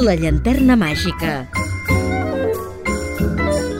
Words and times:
La 0.00 0.14
llanterna 0.16 0.78
màgica. 0.80 1.30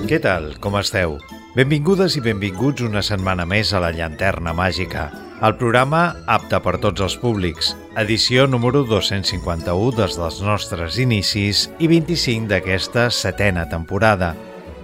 Què 0.04 0.18
tal? 0.20 0.50
Com 0.60 0.74
esteu? 0.76 1.14
Benvingudes 1.54 2.18
i 2.18 2.20
benvinguts 2.20 2.84
una 2.84 3.00
setmana 3.00 3.46
més 3.48 3.70
a 3.72 3.80
la 3.80 3.88
Llanterna 3.94 4.52
Màgica, 4.52 5.06
el 5.40 5.56
programa 5.56 6.02
apte 6.28 6.60
per 6.60 6.76
tots 6.82 7.00
els 7.06 7.16
públics, 7.22 7.72
edició 8.02 8.44
número 8.50 8.82
251 8.84 9.96
des 9.96 10.18
dels 10.20 10.42
nostres 10.44 11.00
inicis 11.00 11.64
i 11.80 11.88
25 11.88 12.52
d'aquesta 12.52 13.08
setena 13.08 13.64
temporada. 13.72 14.34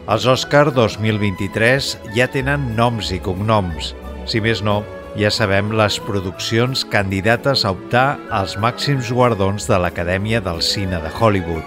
Els 0.08 0.24
Òscar 0.32 0.70
2023 0.72 1.92
ja 2.16 2.30
tenen 2.32 2.70
noms 2.80 3.12
i 3.12 3.20
cognoms. 3.20 3.92
Si 4.24 4.40
més 4.40 4.64
no, 4.64 4.80
ja 5.16 5.30
sabem 5.32 5.70
les 5.72 5.96
produccions 6.04 6.84
candidates 6.92 7.64
a 7.64 7.72
optar 7.72 8.18
als 8.30 8.56
màxims 8.60 9.08
guardons 9.12 9.64
de 9.68 9.78
l'Acadèmia 9.80 10.42
del 10.44 10.60
Cine 10.62 11.00
de 11.00 11.12
Hollywood. 11.18 11.64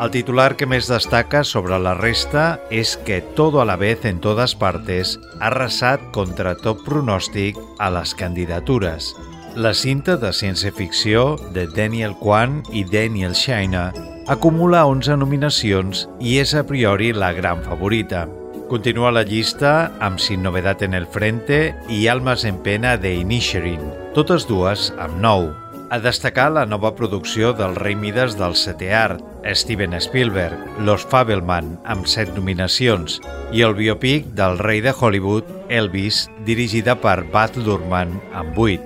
El 0.00 0.08
titular 0.12 0.54
que 0.56 0.64
més 0.64 0.86
destaca 0.88 1.42
sobre 1.44 1.76
la 1.76 1.92
resta 1.98 2.60
és 2.72 2.94
que 3.04 3.20
Todo 3.36 3.60
a 3.60 3.66
la 3.68 3.76
vez 3.76 4.06
en 4.08 4.20
todas 4.20 4.54
partes 4.54 5.18
ha 5.40 5.50
arrasat 5.50 6.00
contra 6.12 6.54
tot 6.56 6.80
pronòstic 6.86 7.58
a 7.78 7.90
les 7.92 8.14
candidatures. 8.16 9.12
La 9.56 9.74
cinta 9.74 10.16
de 10.16 10.32
ciència-ficció 10.32 11.36
de 11.52 11.66
Daniel 11.66 12.14
Kwan 12.20 12.62
i 12.72 12.84
Daniel 12.84 13.34
Shaina 13.34 13.90
acumula 14.30 14.86
11 14.86 15.16
nominacions 15.20 16.06
i 16.20 16.38
és 16.40 16.54
a 16.54 16.62
priori 16.64 17.12
la 17.12 17.32
gran 17.36 17.64
favorita. 17.66 18.28
Continua 18.70 19.10
la 19.10 19.24
llista 19.26 19.90
amb 19.98 20.20
Sin 20.22 20.44
novedad 20.44 20.84
en 20.84 20.94
el 20.94 21.08
frente 21.10 21.74
i 21.90 22.04
Almas 22.06 22.44
en 22.44 22.60
pena 22.62 22.92
de 22.96 23.16
Inisherin, 23.18 23.80
totes 24.14 24.44
dues 24.46 24.92
amb 24.94 25.16
9. 25.18 25.48
A 25.90 25.98
destacar 25.98 26.52
la 26.54 26.62
nova 26.70 26.92
producció 26.94 27.50
del 27.58 27.74
rei 27.74 27.96
Midas 27.98 28.36
del 28.38 28.54
setè 28.54 28.92
art, 28.94 29.24
Steven 29.58 29.96
Spielberg, 29.98 30.54
Los 30.86 31.02
Fabelman, 31.02 31.72
amb 31.82 32.06
set 32.06 32.30
nominacions, 32.36 33.18
i 33.50 33.64
el 33.66 33.74
biopic 33.74 34.28
del 34.38 34.54
rei 34.62 34.78
de 34.84 34.94
Hollywood, 34.94 35.50
Elvis, 35.66 36.28
dirigida 36.46 36.94
per 36.94 37.24
Baz 37.32 37.58
Luhrmann, 37.58 38.20
amb 38.30 38.54
vuit. 38.54 38.84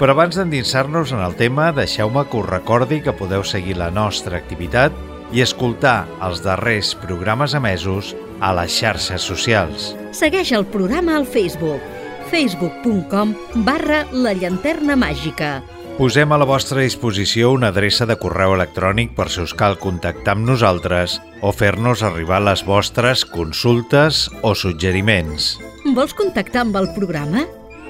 Però 0.00 0.16
abans 0.16 0.40
d'endinsar-nos 0.40 1.12
en 1.12 1.20
el 1.20 1.36
tema, 1.36 1.68
deixeu-me 1.76 2.24
que 2.30 2.40
us 2.40 2.48
recordi 2.48 3.02
que 3.04 3.12
podeu 3.12 3.44
seguir 3.44 3.76
la 3.76 3.90
nostra 3.92 4.40
activitat 4.40 4.96
i 5.36 5.44
escoltar 5.44 6.06
els 6.24 6.40
darrers 6.40 6.94
programes 7.04 7.52
emesos 7.52 8.14
a 8.40 8.52
les 8.60 8.74
xarxes 8.80 9.22
socials. 9.22 9.94
Segueix 10.12 10.52
el 10.52 10.66
programa 10.66 11.16
al 11.16 11.26
Facebook 11.26 11.96
facebook.com 12.28 13.32
barra 13.64 14.02
la 14.12 14.34
llanterna 14.36 14.98
màgica 15.00 15.62
Posem 15.98 16.30
a 16.30 16.36
la 16.38 16.46
vostra 16.46 16.84
disposició 16.84 17.48
una 17.50 17.72
adreça 17.72 18.06
de 18.06 18.14
correu 18.22 18.52
electrònic 18.54 19.16
per 19.16 19.24
si 19.34 19.40
us 19.42 19.50
cal 19.50 19.74
contactar 19.82 20.36
amb 20.36 20.46
nosaltres 20.46 21.16
o 21.42 21.50
fer-nos 21.50 22.04
arribar 22.06 22.38
les 22.46 22.62
vostres 22.62 23.24
consultes 23.26 24.28
o 24.46 24.54
suggeriments. 24.54 25.56
Vols 25.98 26.14
contactar 26.14 26.62
amb 26.68 26.78
el 26.78 26.92
programa? 26.94 27.42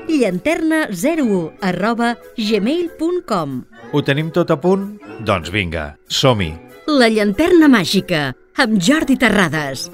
llanterna01 0.08 1.60
arroba 1.60 2.14
gmail.com 2.32 3.58
Ho 3.92 4.00
tenim 4.00 4.32
tot 4.32 4.56
a 4.56 4.56
punt? 4.56 4.94
Doncs 5.20 5.52
vinga, 5.52 5.90
som-hi! 6.08 6.54
La 6.88 7.12
llanterna 7.12 7.68
màgica, 7.68 8.30
amb 8.56 8.80
Jordi 8.80 9.20
Terrades. 9.20 9.90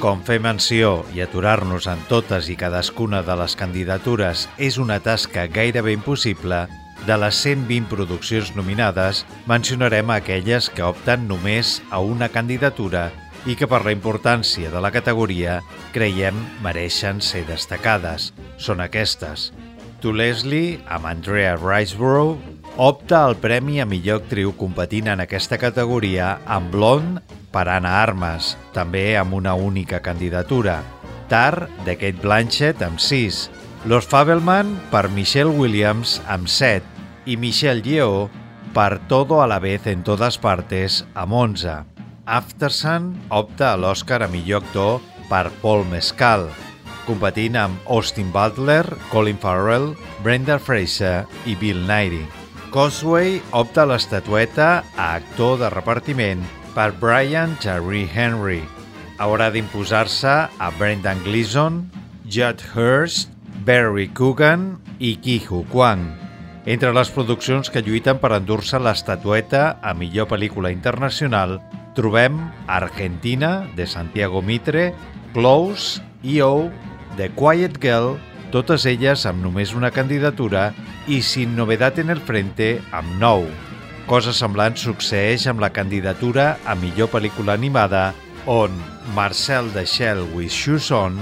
Com 0.00 0.22
fer 0.24 0.38
menció 0.40 1.02
i 1.12 1.20
aturar-nos 1.20 1.84
en 1.92 2.00
totes 2.08 2.46
i 2.48 2.54
cadascuna 2.56 3.18
de 3.20 3.34
les 3.36 3.52
candidatures 3.52 4.46
és 4.56 4.78
una 4.80 4.96
tasca 5.04 5.42
gairebé 5.44 5.92
impossible, 5.92 6.62
de 7.04 7.16
les 7.20 7.40
120 7.44 7.90
produccions 7.90 8.54
nominades, 8.56 9.26
mencionarem 9.44 10.08
aquelles 10.14 10.70
que 10.72 10.86
opten 10.86 11.26
només 11.28 11.82
a 11.92 12.00
una 12.00 12.30
candidatura 12.32 13.10
i 13.44 13.58
que 13.60 13.68
per 13.68 13.82
la 13.84 13.92
importància 13.92 14.72
de 14.72 14.80
la 14.80 14.92
categoria 14.94 15.58
creiem 15.92 16.38
mereixen 16.64 17.20
ser 17.20 17.44
destacades. 17.50 18.30
Són 18.56 18.80
aquestes. 18.80 19.50
To 20.00 20.14
Leslie, 20.16 20.78
amb 20.88 21.10
Andrea 21.12 21.58
Riseborough, 21.60 22.40
opta 22.80 23.26
al 23.26 23.36
premi 23.36 23.82
a 23.84 23.88
millor 23.88 24.22
actriu 24.24 24.56
competint 24.56 25.12
en 25.12 25.20
aquesta 25.28 25.60
categoria 25.60 26.38
amb 26.48 26.72
Blonde 26.72 27.39
per 27.52 27.68
Anna 27.68 28.00
Armas, 28.02 28.56
també 28.74 29.16
amb 29.18 29.34
una 29.34 29.54
única 29.54 30.00
candidatura. 30.00 30.80
Tar, 31.30 31.68
de 31.86 31.96
Kate 31.98 32.22
Blanchett, 32.22 32.82
amb 32.82 32.98
6. 32.98 33.48
Los 33.86 34.06
Fabelman, 34.06 34.74
per 34.90 35.08
Michelle 35.10 35.50
Williams, 35.50 36.20
amb 36.28 36.48
7. 36.48 36.84
I 37.26 37.36
Michelle 37.36 37.82
Yeoh, 37.86 38.28
per 38.74 39.00
Todo 39.08 39.42
a 39.42 39.46
la 39.46 39.58
vez 39.58 39.86
en 39.86 40.02
todas 40.04 40.38
partes, 40.38 41.04
amb 41.14 41.32
11. 41.32 41.76
Aftersun 42.26 43.14
opta 43.28 43.72
a 43.72 43.78
l'Oscar 43.78 44.22
a 44.22 44.28
millor 44.30 44.62
actor 44.62 45.00
per 45.30 45.48
Paul 45.62 45.86
Mescal, 45.90 46.48
competint 47.06 47.56
amb 47.58 47.90
Austin 47.90 48.30
Butler, 48.34 48.84
Colin 49.10 49.38
Farrell, 49.38 49.94
Brenda 50.22 50.58
Fraser 50.58 51.24
i 51.46 51.56
Bill 51.58 51.82
Nighy. 51.88 52.22
Cosway 52.70 53.40
opta 53.50 53.82
a 53.82 53.90
l'estatueta 53.90 54.70
a 54.94 55.14
actor 55.16 55.58
de 55.58 55.70
repartiment 55.74 56.44
per 56.74 56.92
Brian 57.00 57.56
Tyree 57.60 58.08
Henry. 58.08 58.62
Haurà 59.20 59.50
d'imposar-se 59.52 60.32
a 60.48 60.70
Brendan 60.78 61.20
Gleeson, 61.24 61.82
Judd 62.30 62.62
Hurst, 62.74 63.30
Barry 63.66 64.08
Coogan 64.08 64.78
i 64.98 65.16
Ki-Hu 65.20 65.64
Kwang. 65.72 66.06
Entre 66.70 66.92
les 66.92 67.10
produccions 67.12 67.70
que 67.72 67.82
lluiten 67.84 68.20
per 68.20 68.32
endur-se 68.36 68.80
l'estatueta 68.80 69.80
a 69.82 69.94
millor 69.96 70.28
pel·lícula 70.30 70.72
internacional 70.72 71.58
trobem 71.96 72.38
Argentina, 72.68 73.66
de 73.76 73.86
Santiago 73.86 74.42
Mitre, 74.42 74.90
Close, 75.34 76.02
E.O., 76.22 76.70
The 77.16 77.30
Quiet 77.36 77.80
Girl, 77.82 78.14
totes 78.50 78.86
elles 78.86 79.24
amb 79.26 79.42
només 79.44 79.74
una 79.78 79.90
candidatura 79.94 80.70
i 81.08 81.22
Sin 81.22 81.56
novedad 81.56 81.98
en 81.98 82.10
el 82.10 82.22
frente 82.22 82.78
amb 82.92 83.18
nou. 83.22 83.46
Cosa 84.10 84.32
semblant 84.34 84.74
succeeix 84.74 85.44
amb 85.46 85.60
la 85.62 85.68
candidatura 85.70 86.56
a 86.66 86.74
millor 86.74 87.12
pel·lícula 87.12 87.54
animada, 87.54 88.08
on 88.50 88.74
Marcel 89.14 89.68
de 89.70 89.84
Shell 89.86 90.24
with 90.34 90.50
Shoes 90.50 90.88
On, 90.90 91.14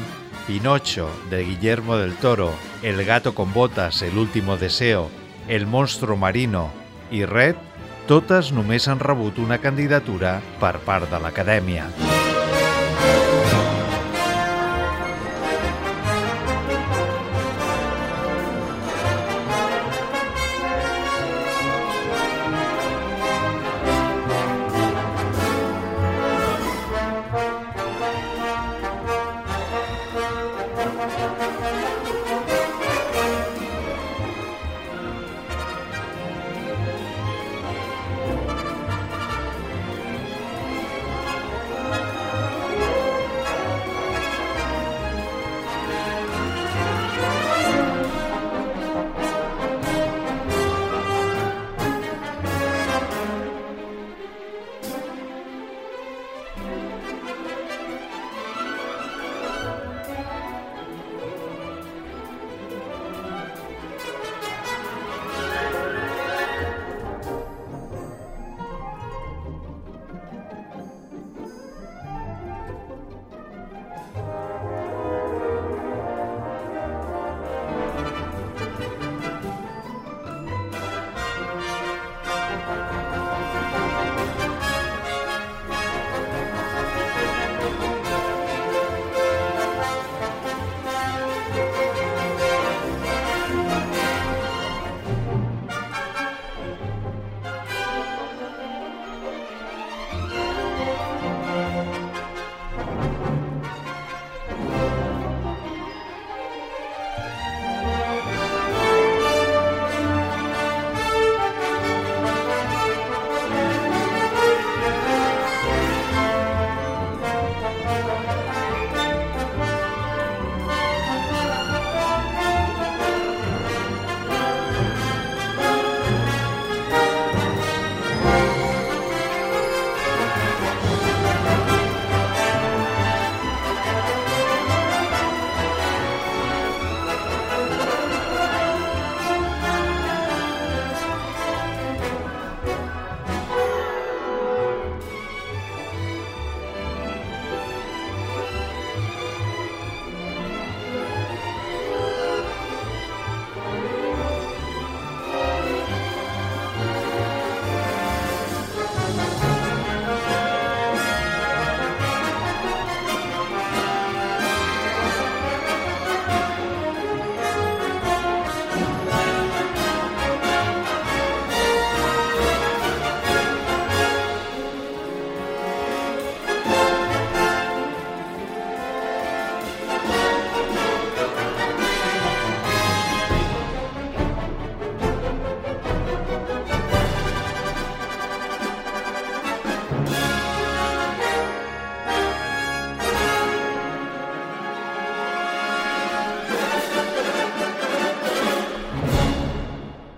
Pinocho, 0.46 1.10
de 1.28 1.42
Guillermo 1.44 1.98
del 1.98 2.14
Toro, 2.16 2.48
El 2.82 3.04
gato 3.04 3.34
con 3.34 3.52
botas, 3.52 4.00
El 4.00 4.16
último 4.16 4.56
deseo, 4.56 5.10
El 5.48 5.66
monstruo 5.66 6.16
marino 6.16 6.70
i 7.10 7.26
Red, 7.26 7.60
totes 8.08 8.54
només 8.56 8.88
han 8.88 9.04
rebut 9.04 9.36
una 9.36 9.60
candidatura 9.60 10.38
per 10.56 10.78
part 10.80 11.12
de 11.12 11.20
l'Acadèmia. 11.20 11.90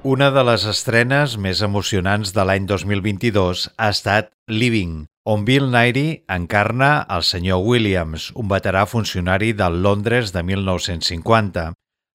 Una 0.02 0.30
de 0.32 0.40
les 0.48 0.62
estrenes 0.64 1.34
més 1.36 1.58
emocionants 1.60 2.30
de 2.32 2.44
l'any 2.48 2.64
2022 2.64 3.66
ha 3.76 3.88
estat 3.92 4.30
Living, 4.48 5.02
on 5.28 5.44
Bill 5.44 5.66
Nighy 5.68 6.22
encarna 6.24 7.04
el 7.16 7.20
senyor 7.28 7.60
Williams, 7.66 8.30
un 8.32 8.48
veterà 8.48 8.86
funcionari 8.88 9.52
del 9.52 9.82
Londres 9.84 10.32
de 10.32 10.40
1950. 10.42 11.66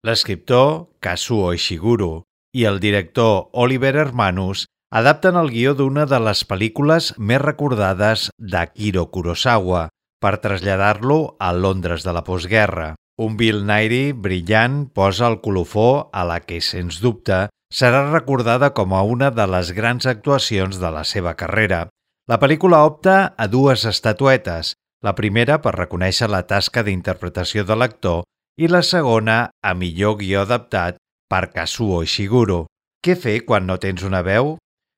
L'escriptor 0.00 0.96
Kazuo 1.04 1.52
Ishiguro 1.52 2.25
i 2.56 2.64
el 2.64 2.81
director 2.81 3.50
Oliver 3.52 3.92
Hermanus 4.00 4.64
adapten 4.88 5.37
el 5.37 5.52
guió 5.52 5.76
d'una 5.76 6.08
de 6.08 6.25
les 6.25 6.40
pel·lícules 6.48 7.12
més 7.19 7.44
recordades 7.44 8.30
d'Akiro 8.38 9.10
Kurosawa 9.12 9.90
per 10.25 10.38
traslladar-lo 10.40 11.37
a 11.37 11.52
Londres 11.52 12.00
de 12.00 12.16
la 12.16 12.25
postguerra. 12.25 12.94
Un 13.16 13.37
Bill 13.38 13.61
Nighy 13.62 14.11
brillant 14.12 14.88
posa 14.90 15.28
el 15.31 15.40
colofó 15.40 16.11
a 16.12 16.25
la 16.26 16.40
que, 16.43 16.58
sens 16.58 16.99
dubte, 16.99 17.44
serà 17.70 18.00
recordada 18.11 18.72
com 18.75 18.94
a 18.94 19.02
una 19.06 19.31
de 19.31 19.46
les 19.46 19.70
grans 19.76 20.06
actuacions 20.11 20.81
de 20.82 20.90
la 20.90 21.05
seva 21.06 21.37
carrera. 21.38 21.87
La 22.26 22.40
pel·lícula 22.43 22.82
opta 22.82 23.34
a 23.38 23.46
dues 23.46 23.84
estatuetes, 23.87 24.75
la 25.06 25.14
primera 25.14 25.61
per 25.62 25.76
reconèixer 25.76 26.26
la 26.32 26.43
tasca 26.43 26.82
d'interpretació 26.82 27.62
de 27.69 27.76
l'actor 27.78 28.25
i 28.58 28.66
la 28.66 28.82
segona 28.82 29.38
a 29.62 29.75
millor 29.78 30.19
guió 30.19 30.43
adaptat 30.43 30.99
per 31.31 31.52
Kazuo 31.55 32.02
Ishiguro. 32.02 32.64
Què 33.05 33.14
fer 33.14 33.44
quan 33.46 33.66
no 33.70 33.78
tens 33.78 34.02
una 34.02 34.25
veu? 34.26 34.56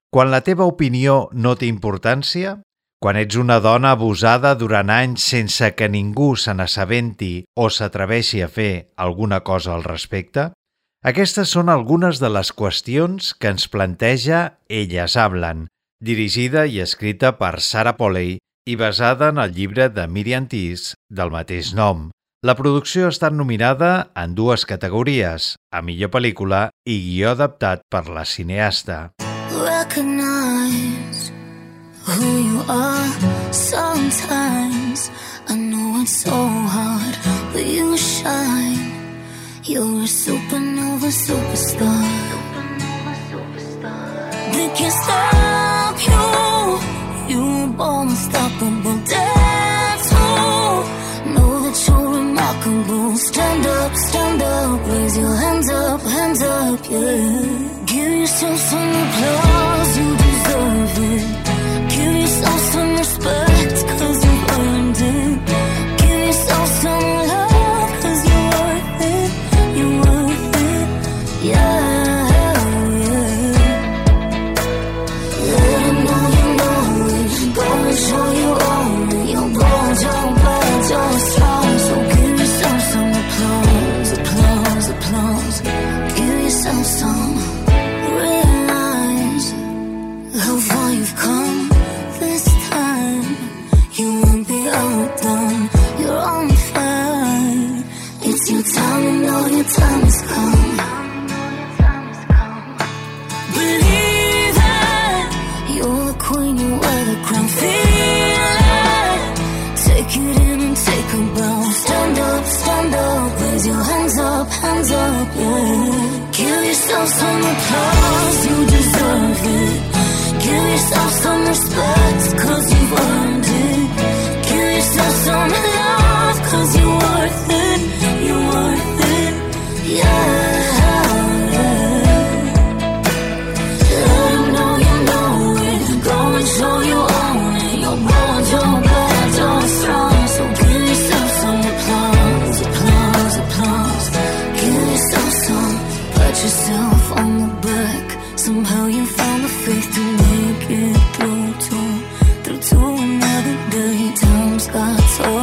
Quan 0.08 0.30
la 0.32 0.40
teva 0.40 0.64
opinió 0.64 1.26
no 1.32 1.56
té 1.60 1.68
importància? 1.68 2.62
Quan 3.02 3.18
ets 3.20 3.36
una 3.36 3.58
dona 3.60 3.90
abusada 3.92 4.54
durant 4.56 4.88
anys 4.88 5.24
sense 5.34 5.68
que 5.76 5.88
ningú 5.92 6.30
se 6.40 6.54
n'assabenti 6.56 7.44
o 7.60 7.68
s'atreveixi 7.68 8.40
a 8.40 8.48
fer 8.48 8.88
alguna 8.96 9.42
cosa 9.44 9.74
al 9.74 9.84
respecte? 9.84 10.48
Aquestes 11.04 11.52
són 11.52 11.68
algunes 11.68 12.22
de 12.22 12.30
les 12.32 12.50
qüestions 12.56 13.34
que 13.36 13.52
ens 13.52 13.68
planteja 13.68 14.56
Elles 14.68 15.16
hablan, 15.20 15.66
dirigida 16.00 16.64
i 16.66 16.80
escrita 16.80 17.36
per 17.36 17.60
Sarah 17.60 17.94
Polley 18.00 18.38
i 18.66 18.74
basada 18.80 19.28
en 19.28 19.38
el 19.44 19.52
llibre 19.52 19.90
de 19.92 20.08
Miriam 20.08 20.48
Tis 20.48 20.94
del 21.12 21.30
mateix 21.30 21.74
nom. 21.76 22.08
La 22.46 22.56
producció 22.56 23.06
ha 23.06 23.12
estat 23.12 23.36
nominada 23.36 24.08
en 24.16 24.34
dues 24.34 24.64
categories, 24.64 25.54
a 25.70 25.82
millor 25.84 26.10
pel·lícula 26.16 26.70
i 26.88 26.96
guió 27.04 27.36
adaptat 27.36 27.84
per 27.92 28.06
la 28.08 28.24
cineasta. 28.24 29.12
recognize 29.56 31.15
who 32.06 32.28
you 32.48 32.62
are. 32.68 33.08
Sometimes 33.52 35.10
I 35.48 35.54
know 35.56 36.00
it's 36.02 36.16
so 36.16 36.30
hard, 36.76 37.14
but 37.52 37.66
you 37.66 37.96
shine. 37.96 38.78
You're 39.64 40.02
a 40.02 40.10
supernova 40.22 41.10
superstar. 41.24 42.06
They 44.54 44.68
can't 44.78 44.96
stop 45.02 45.96
you. 46.08 46.24
You're 47.32 47.68
born 47.78 48.08
unstoppable. 48.08 48.98
Dance 49.12 50.10
Know 51.34 51.52
that 51.64 51.76
you're 51.86 52.08
remarkable. 52.18 53.16
Stand 53.16 53.66
up, 53.66 53.92
stand 53.96 54.42
up. 54.42 54.86
Raise 54.88 55.16
your 55.18 55.34
hands 55.44 55.68
up, 55.70 56.00
hands 56.02 56.42
up, 56.42 56.80
yeah. 56.88 57.84
Give 57.86 58.12
yourself 58.20 58.58
some 58.70 58.90
applause, 59.02 59.45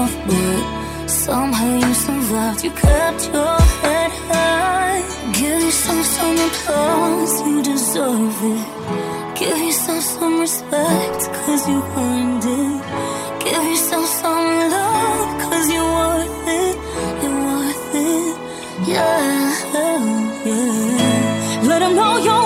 tough, 0.03 0.27
but 0.27 1.07
somehow 1.07 1.75
you 1.83 1.93
survived. 1.93 2.63
You 2.63 2.71
kept 2.71 3.21
your 3.33 3.57
head 3.83 4.11
high. 4.29 5.01
Give 5.39 5.61
yourself 5.67 6.05
some 6.17 6.37
applause, 6.47 7.33
you 7.47 7.57
deserve 7.71 8.37
it. 8.53 8.65
Give 9.39 9.57
yourself 9.67 10.03
some 10.03 10.39
respect, 10.39 11.21
cause 11.37 11.63
you 11.71 11.79
earned 12.07 12.45
it. 12.61 12.81
Give 13.43 13.63
yourself 13.71 14.07
some 14.21 14.47
love, 14.75 15.29
cause 15.43 15.65
you're 15.73 15.93
worth 15.99 16.47
it. 16.61 16.75
You're 17.21 17.39
worth 17.47 17.95
it, 17.95 18.35
yeah, 18.91 19.53
yeah. 20.45 21.67
Let 21.69 21.79
them 21.79 21.95
know 21.95 22.17
you're 22.25 22.42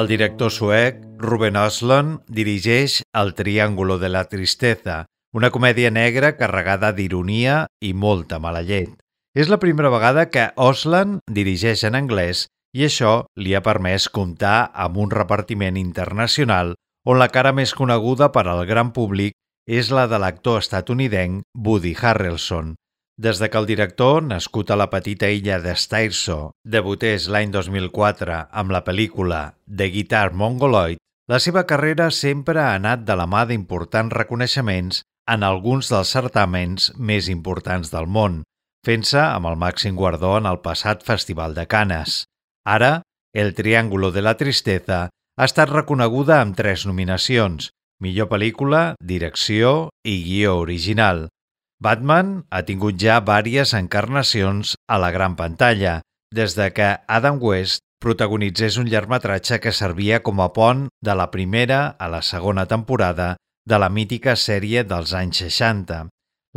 El 0.00 0.06
director 0.08 0.48
suec, 0.48 1.02
Ruben 1.18 1.58
Osland, 1.60 2.22
dirigeix 2.24 3.02
El 3.12 3.34
Triángulo 3.34 3.98
de 3.98 4.08
la 4.08 4.22
Tristeza, 4.30 5.04
una 5.36 5.50
comèdia 5.52 5.90
negra 5.92 6.30
carregada 6.38 6.88
d'ironia 6.96 7.66
i 7.84 7.90
molta 7.92 8.38
mala 8.40 8.62
llet. 8.64 8.94
És 9.36 9.52
la 9.52 9.58
primera 9.60 9.90
vegada 9.92 10.24
que 10.32 10.46
Osland 10.56 11.20
dirigeix 11.28 11.84
en 11.84 12.00
anglès 12.00 12.46
i 12.72 12.86
això 12.88 13.12
li 13.36 13.52
ha 13.52 13.60
permès 13.66 14.08
comptar 14.08 14.70
amb 14.72 14.96
un 15.04 15.12
repartiment 15.12 15.76
internacional 15.76 16.72
on 17.04 17.20
la 17.20 17.28
cara 17.28 17.52
més 17.52 17.76
coneguda 17.76 18.30
per 18.32 18.46
al 18.48 18.64
gran 18.70 18.94
públic 18.96 19.36
és 19.68 19.92
la 19.92 20.06
de 20.08 20.16
l'actor 20.22 20.64
estatunidenc 20.64 21.44
Woody 21.52 21.92
Harrelson. 22.00 22.72
Des 23.20 23.38
de 23.38 23.50
que 23.52 23.58
el 23.60 23.66
director, 23.68 24.22
nascut 24.24 24.70
a 24.72 24.76
la 24.80 24.86
petita 24.88 25.28
illa 25.28 25.58
de 25.60 25.74
Stairso, 25.76 26.54
debutés 26.64 27.26
l'any 27.28 27.50
2004 27.52 28.36
amb 28.62 28.72
la 28.72 28.80
pel·lícula 28.86 29.40
The 29.68 29.90
Guitar 29.92 30.30
Mongoloid, 30.32 30.96
la 31.28 31.38
seva 31.44 31.66
carrera 31.68 32.06
sempre 32.16 32.62
ha 32.62 32.70
anat 32.78 33.02
de 33.04 33.16
la 33.20 33.26
mà 33.28 33.42
d'importants 33.44 34.16
reconeixements 34.16 35.02
en 35.34 35.44
alguns 35.44 35.90
dels 35.92 36.12
certàmens 36.16 36.86
més 36.96 37.28
importants 37.28 37.92
del 37.92 38.08
món, 38.08 38.38
fent-se 38.88 39.20
amb 39.20 39.50
el 39.50 39.60
màxim 39.60 40.00
guardó 40.00 40.38
en 40.38 40.48
el 40.48 40.62
passat 40.64 41.04
Festival 41.04 41.52
de 41.58 41.66
Canes. 41.68 42.22
Ara, 42.64 43.02
El 43.36 43.52
Triángulo 43.54 44.10
de 44.10 44.22
la 44.24 44.38
Tristeza 44.40 45.10
Ha 45.40 45.46
estat 45.48 45.70
reconeguda 45.70 46.40
amb 46.40 46.56
tres 46.56 46.82
nominacions, 46.84 47.70
millor 48.00 48.26
pel·lícula, 48.32 48.80
direcció 49.00 49.90
i 50.04 50.18
guió 50.24 50.56
original. 50.60 51.28
Batman 51.80 52.32
ha 52.52 52.60
tingut 52.68 52.98
ja 53.00 53.22
vàries 53.24 53.70
encarnacions 53.72 54.74
a 54.84 54.98
la 55.00 55.08
gran 55.14 55.32
pantalla, 55.36 56.00
des 56.28 56.52
de 56.58 56.66
que 56.76 56.88
Adam 57.08 57.38
West 57.40 57.80
protagonitzés 58.04 58.76
un 58.80 58.88
llargmetratge 58.92 59.58
que 59.64 59.72
servia 59.72 60.18
com 60.20 60.42
a 60.44 60.50
pont 60.52 60.88
de 61.00 61.14
la 61.16 61.30
primera 61.32 61.80
a 61.98 62.08
la 62.12 62.20
segona 62.20 62.66
temporada 62.68 63.36
de 63.64 63.78
la 63.80 63.88
mítica 63.88 64.34
sèrie 64.36 64.84
dels 64.84 65.14
anys 65.16 65.40
60. 65.40 66.02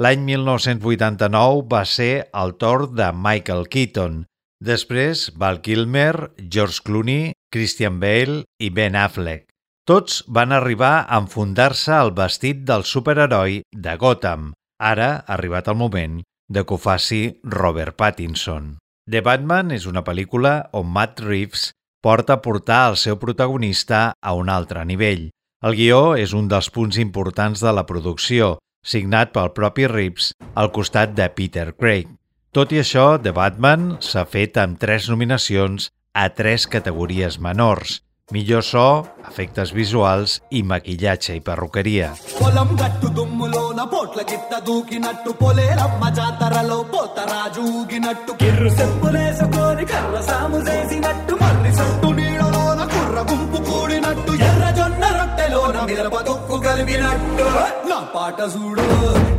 L'any 0.03 0.25
1989 0.27 1.61
va 1.71 1.83
ser 1.87 2.27
el 2.43 2.55
torn 2.59 2.95
de 2.97 3.07
Michael 3.15 3.69
Keaton. 3.71 4.23
Després, 4.63 5.29
Val 5.39 5.61
Kilmer, 5.63 6.33
George 6.39 6.83
Clooney, 6.83 7.31
Christian 7.51 7.99
Bale 8.03 8.41
i 8.59 8.71
Ben 8.75 8.95
Affleck. 8.99 9.47
Tots 9.87 10.23
van 10.27 10.51
arribar 10.55 11.03
a 11.03 11.21
enfundar-se 11.23 11.95
al 11.95 12.11
vestit 12.15 12.63
del 12.67 12.83
superheroi 12.87 13.61
de 13.71 13.95
Gotham. 13.99 14.51
Ara 14.79 15.09
ha 15.19 15.35
arribat 15.35 15.67
el 15.67 15.77
moment 15.79 16.21
de 16.49 16.63
que 16.63 16.75
ho 16.75 16.77
faci 16.77 17.39
Robert 17.43 17.97
Pattinson. 17.97 18.77
The 19.09 19.21
Batman 19.21 19.71
és 19.75 19.85
una 19.89 20.03
pel·lícula 20.07 20.69
on 20.71 20.91
Matt 20.95 21.19
Reeves 21.23 21.71
porta 22.03 22.37
a 22.37 22.41
portar 22.43 22.81
el 22.91 22.97
seu 22.99 23.17
protagonista 23.19 24.13
a 24.21 24.33
un 24.35 24.49
altre 24.49 24.83
nivell. 24.85 25.29
El 25.63 25.75
guió 25.79 26.15
és 26.19 26.33
un 26.35 26.49
dels 26.51 26.69
punts 26.69 26.99
importants 26.99 27.63
de 27.63 27.71
la 27.71 27.85
producció, 27.87 28.57
signat 28.83 29.31
pel 29.35 29.53
propi 29.55 29.87
Reeves 29.87 30.33
al 30.59 30.71
costat 30.75 31.15
de 31.15 31.29
Peter 31.35 31.71
Craig. 31.75 32.07
Tot 32.53 32.71
i 32.75 32.83
això, 32.83 33.17
The 33.17 33.31
Batman 33.33 33.97
s'ha 34.03 34.25
fet 34.29 34.59
amb 34.61 34.79
tres 34.79 35.09
nominacions 35.09 35.89
a 36.13 36.29
tres 36.29 36.67
categories 36.67 37.39
menors– 37.39 38.01
millor 38.28 38.62
so, 38.64 38.86
efectes 39.24 39.70
visuals 39.72 40.30
i 40.50 40.60
maquillatge 40.64 41.30
i 41.32 41.40
perruqueria. 41.42 42.08
పొలం 42.40 42.68
గట్టు 42.80 43.08
దుమ్ములోన 43.16 43.80
పోట్ల 43.92 44.20
గిట్ట 44.30 44.52
దూకినట్టు 44.66 45.30
పొలేరమ్మ 45.40 46.02
జాతరలో 46.18 46.78
పోతరాజు 46.92 47.62
ఊగినట్టు 47.72 48.32
కిర్రు 48.40 48.70
చెప్పులేసుకొని 48.78 49.84
కర్ర 49.92 50.16
సాము 50.28 50.58
చేసినట్టు 50.68 51.34
మర్రి 51.42 51.72
సొట్టు 51.78 52.10
నీడలోన 52.18 52.80
కుర్ర 52.92 53.18
గుంపు 53.30 53.60
కూడినట్టు 53.68 54.34
ఎర్ర 54.48 54.68
జొన్న 54.78 55.04
రొట్టెలోన 55.16 55.76
మిరప 55.90 56.18
దొక్కు 56.28 56.58
కలిపినట్టు 56.66 57.48
నా 57.90 57.98
పాట 58.14 58.38
చూడు 58.54 58.86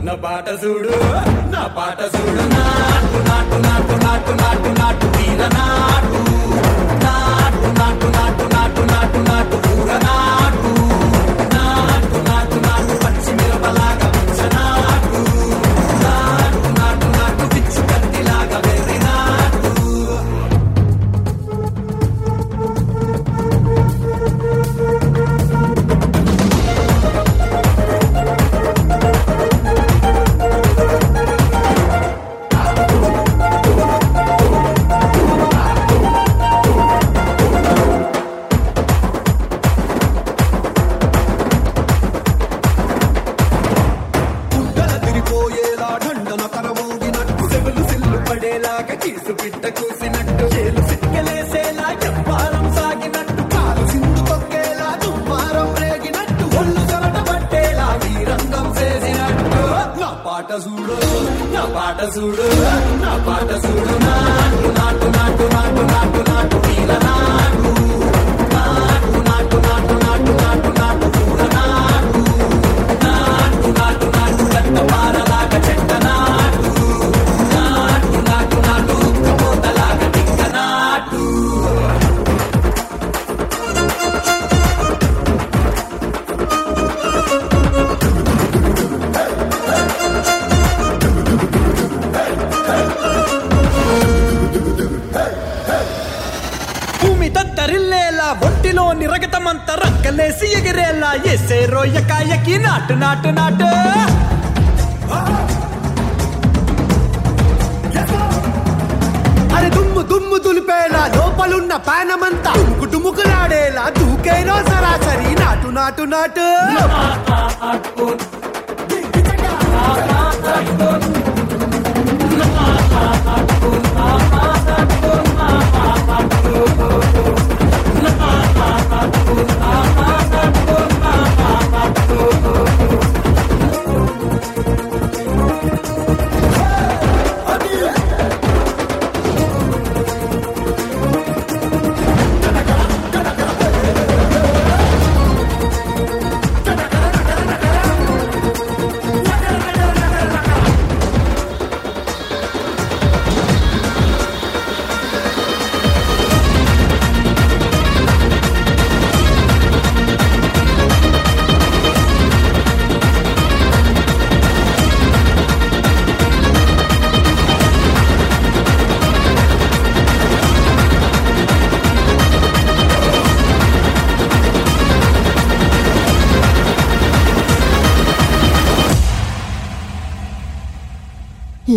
నా 0.07 0.15
పాట 0.25 0.47
చూడు 0.63 0.95
నా 1.53 1.63
పాట 1.77 1.99
చూడు 2.15 2.43
నాటు 2.55 3.21
నాటు 3.29 3.59
నాటు 3.67 3.95
నాటు 4.05 4.33
నాటు 4.41 4.71
నాటు 4.81 5.07
తీర 5.17 5.41
నాటు 5.57 6.19
నాటు 6.47 6.82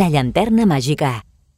La 0.08 0.12
llanterna 0.14 0.64
màgica, 0.64 1.08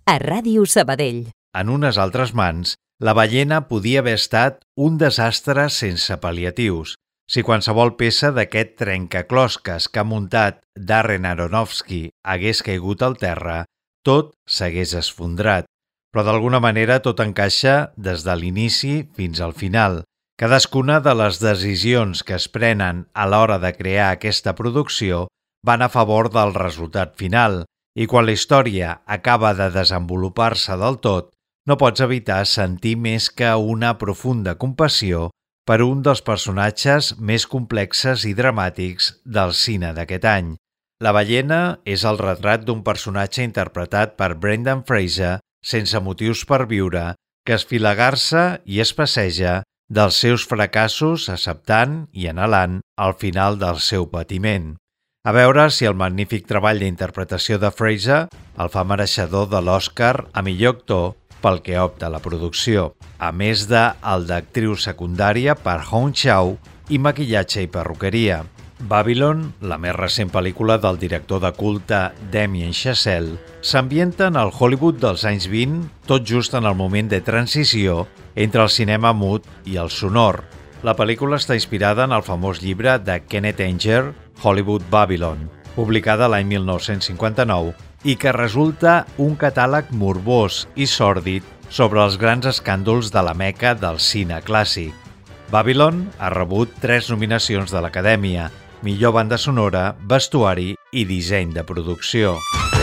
a 0.10 0.14
Ràdio 0.18 0.64
Sabadell. 0.66 1.20
En 1.60 1.68
unes 1.70 2.00
altres 2.02 2.32
mans, 2.34 2.72
la 2.98 3.14
ballena 3.14 3.60
podia 3.70 4.02
haver 4.02 4.16
estat 4.18 4.58
un 4.86 4.98
desastre 4.98 5.68
sense 5.76 6.18
pal·liatius. 6.24 6.96
Si 7.30 7.44
qualsevol 7.46 7.94
peça 8.00 8.32
d'aquest 8.34 8.74
trencaclosques 8.82 9.86
que 9.86 10.02
ha 10.02 10.08
muntat 10.16 10.64
Darren 10.74 11.30
Aronofsky 11.30 12.02
hagués 12.26 12.64
caigut 12.66 13.06
al 13.06 13.20
terra, 13.22 13.60
tot 14.02 14.34
s'hagués 14.50 14.98
esfondrat. 14.98 15.70
Però 16.10 16.26
d'alguna 16.26 16.58
manera 16.58 17.04
tot 17.06 17.22
encaixa 17.22 17.78
des 18.10 18.26
de 18.26 18.34
l'inici 18.34 18.96
fins 19.14 19.46
al 19.46 19.54
final. 19.54 20.02
Cadascuna 20.42 21.04
de 21.06 21.20
les 21.22 21.38
decisions 21.38 22.26
que 22.26 22.42
es 22.42 22.50
prenen 22.50 23.06
a 23.14 23.30
l'hora 23.30 23.62
de 23.62 23.78
crear 23.78 24.10
aquesta 24.10 24.58
producció 24.58 25.28
van 25.62 25.86
a 25.86 25.94
favor 25.94 26.34
del 26.34 26.58
resultat 26.58 27.14
final 27.14 27.68
i 28.00 28.08
quan 28.08 28.26
la 28.26 28.36
història 28.38 28.94
acaba 29.06 29.52
de 29.58 29.68
desenvolupar-se 29.76 30.78
del 30.80 31.02
tot, 31.04 31.34
no 31.68 31.76
pots 31.78 32.02
evitar 32.02 32.46
sentir 32.48 32.96
més 32.96 33.28
que 33.30 33.52
una 33.74 33.92
profunda 34.00 34.56
compassió 34.62 35.28
per 35.68 35.82
un 35.86 36.00
dels 36.06 36.24
personatges 36.26 37.12
més 37.20 37.46
complexes 37.46 38.24
i 38.26 38.34
dramàtics 38.38 39.12
del 39.26 39.52
cine 39.54 39.92
d'aquest 39.94 40.26
any. 40.26 40.56
La 41.04 41.12
ballena 41.16 41.80
és 41.86 42.06
el 42.08 42.18
retrat 42.20 42.64
d'un 42.66 42.82
personatge 42.88 43.44
interpretat 43.46 44.16
per 44.20 44.34
Brendan 44.34 44.82
Fraser 44.88 45.38
sense 45.64 46.00
motius 46.00 46.46
per 46.48 46.66
viure, 46.72 47.14
que 47.46 47.56
es 47.60 47.68
filagarça 47.68 48.60
i 48.66 48.80
es 48.84 48.96
passeja 48.96 49.60
dels 49.90 50.20
seus 50.24 50.46
fracassos 50.48 51.28
acceptant 51.34 52.06
i 52.12 52.28
anhelant 52.32 52.80
al 52.98 53.16
final 53.20 53.60
del 53.62 53.80
seu 53.84 54.08
patiment. 54.12 54.76
A 55.28 55.34
veure 55.36 55.66
si 55.76 55.84
el 55.84 55.98
magnífic 56.00 56.46
treball 56.48 56.80
d'interpretació 56.80 57.58
de 57.60 57.74
Fraser 57.76 58.20
el 58.64 58.70
fa 58.72 58.86
mereixedor 58.88 59.50
de 59.52 59.60
l'Oscar 59.60 60.14
a 60.32 60.42
millor 60.48 60.78
actor 60.78 61.10
pel 61.44 61.58
que 61.66 61.76
opta 61.76 62.08
la 62.08 62.22
producció, 62.24 62.94
a 63.20 63.34
més 63.36 63.66
de 63.68 63.82
el 64.14 64.24
d'actriu 64.30 64.78
secundària 64.80 65.58
per 65.60 65.82
Hong 65.90 66.14
Chau 66.16 66.54
i 66.88 67.02
maquillatge 67.04 67.66
i 67.66 67.68
perruqueria. 67.68 68.46
Babylon, 68.80 69.42
la 69.60 69.76
més 69.76 69.98
recent 69.98 70.32
pel·lícula 70.32 70.78
del 70.80 71.02
director 71.02 71.44
de 71.44 71.52
culte 71.52 72.00
Damien 72.32 72.72
Chazelle, 72.72 73.36
s'ambienta 73.60 74.30
en 74.32 74.40
el 74.40 74.54
Hollywood 74.56 75.02
dels 75.04 75.28
anys 75.28 75.50
20, 75.52 75.84
tot 76.08 76.24
just 76.24 76.56
en 76.56 76.64
el 76.64 76.80
moment 76.80 77.12
de 77.12 77.20
transició 77.20 78.06
entre 78.38 78.64
el 78.64 78.72
cinema 78.72 79.12
mut 79.12 79.44
i 79.68 79.76
el 79.84 79.92
sonor. 79.92 80.46
La 80.80 80.96
pel·lícula 80.96 81.36
està 81.36 81.60
inspirada 81.60 82.06
en 82.08 82.16
el 82.16 82.24
famós 82.24 82.62
llibre 82.64 82.94
de 83.04 83.18
Kenneth 83.28 83.60
Anger, 83.66 84.14
Hollywood 84.44 84.86
Babylon, 84.92 85.50
publicada 85.76 86.30
l'any 86.32 86.48
1959 86.48 87.76
i 88.08 88.16
que 88.16 88.34
resulta 88.36 89.04
un 89.20 89.36
catàleg 89.40 89.92
morbós 89.92 90.64
i 90.76 90.88
sòrdid 90.88 91.44
sobre 91.70 92.02
els 92.04 92.18
grans 92.18 92.48
escàndols 92.50 93.12
de 93.14 93.24
la 93.26 93.36
meca 93.36 93.76
del 93.76 94.00
cine 94.00 94.42
clàssic. 94.46 94.96
Babylon 95.52 96.06
ha 96.20 96.30
rebut 96.34 96.76
tres 96.82 97.10
nominacions 97.10 97.74
de 97.74 97.82
l'Acadèmia, 97.82 98.50
millor 98.86 99.18
banda 99.18 99.38
sonora, 99.38 99.96
vestuari 100.00 100.76
i 100.92 101.06
disseny 101.10 101.54
de 101.54 101.66
producció.– 101.66 102.38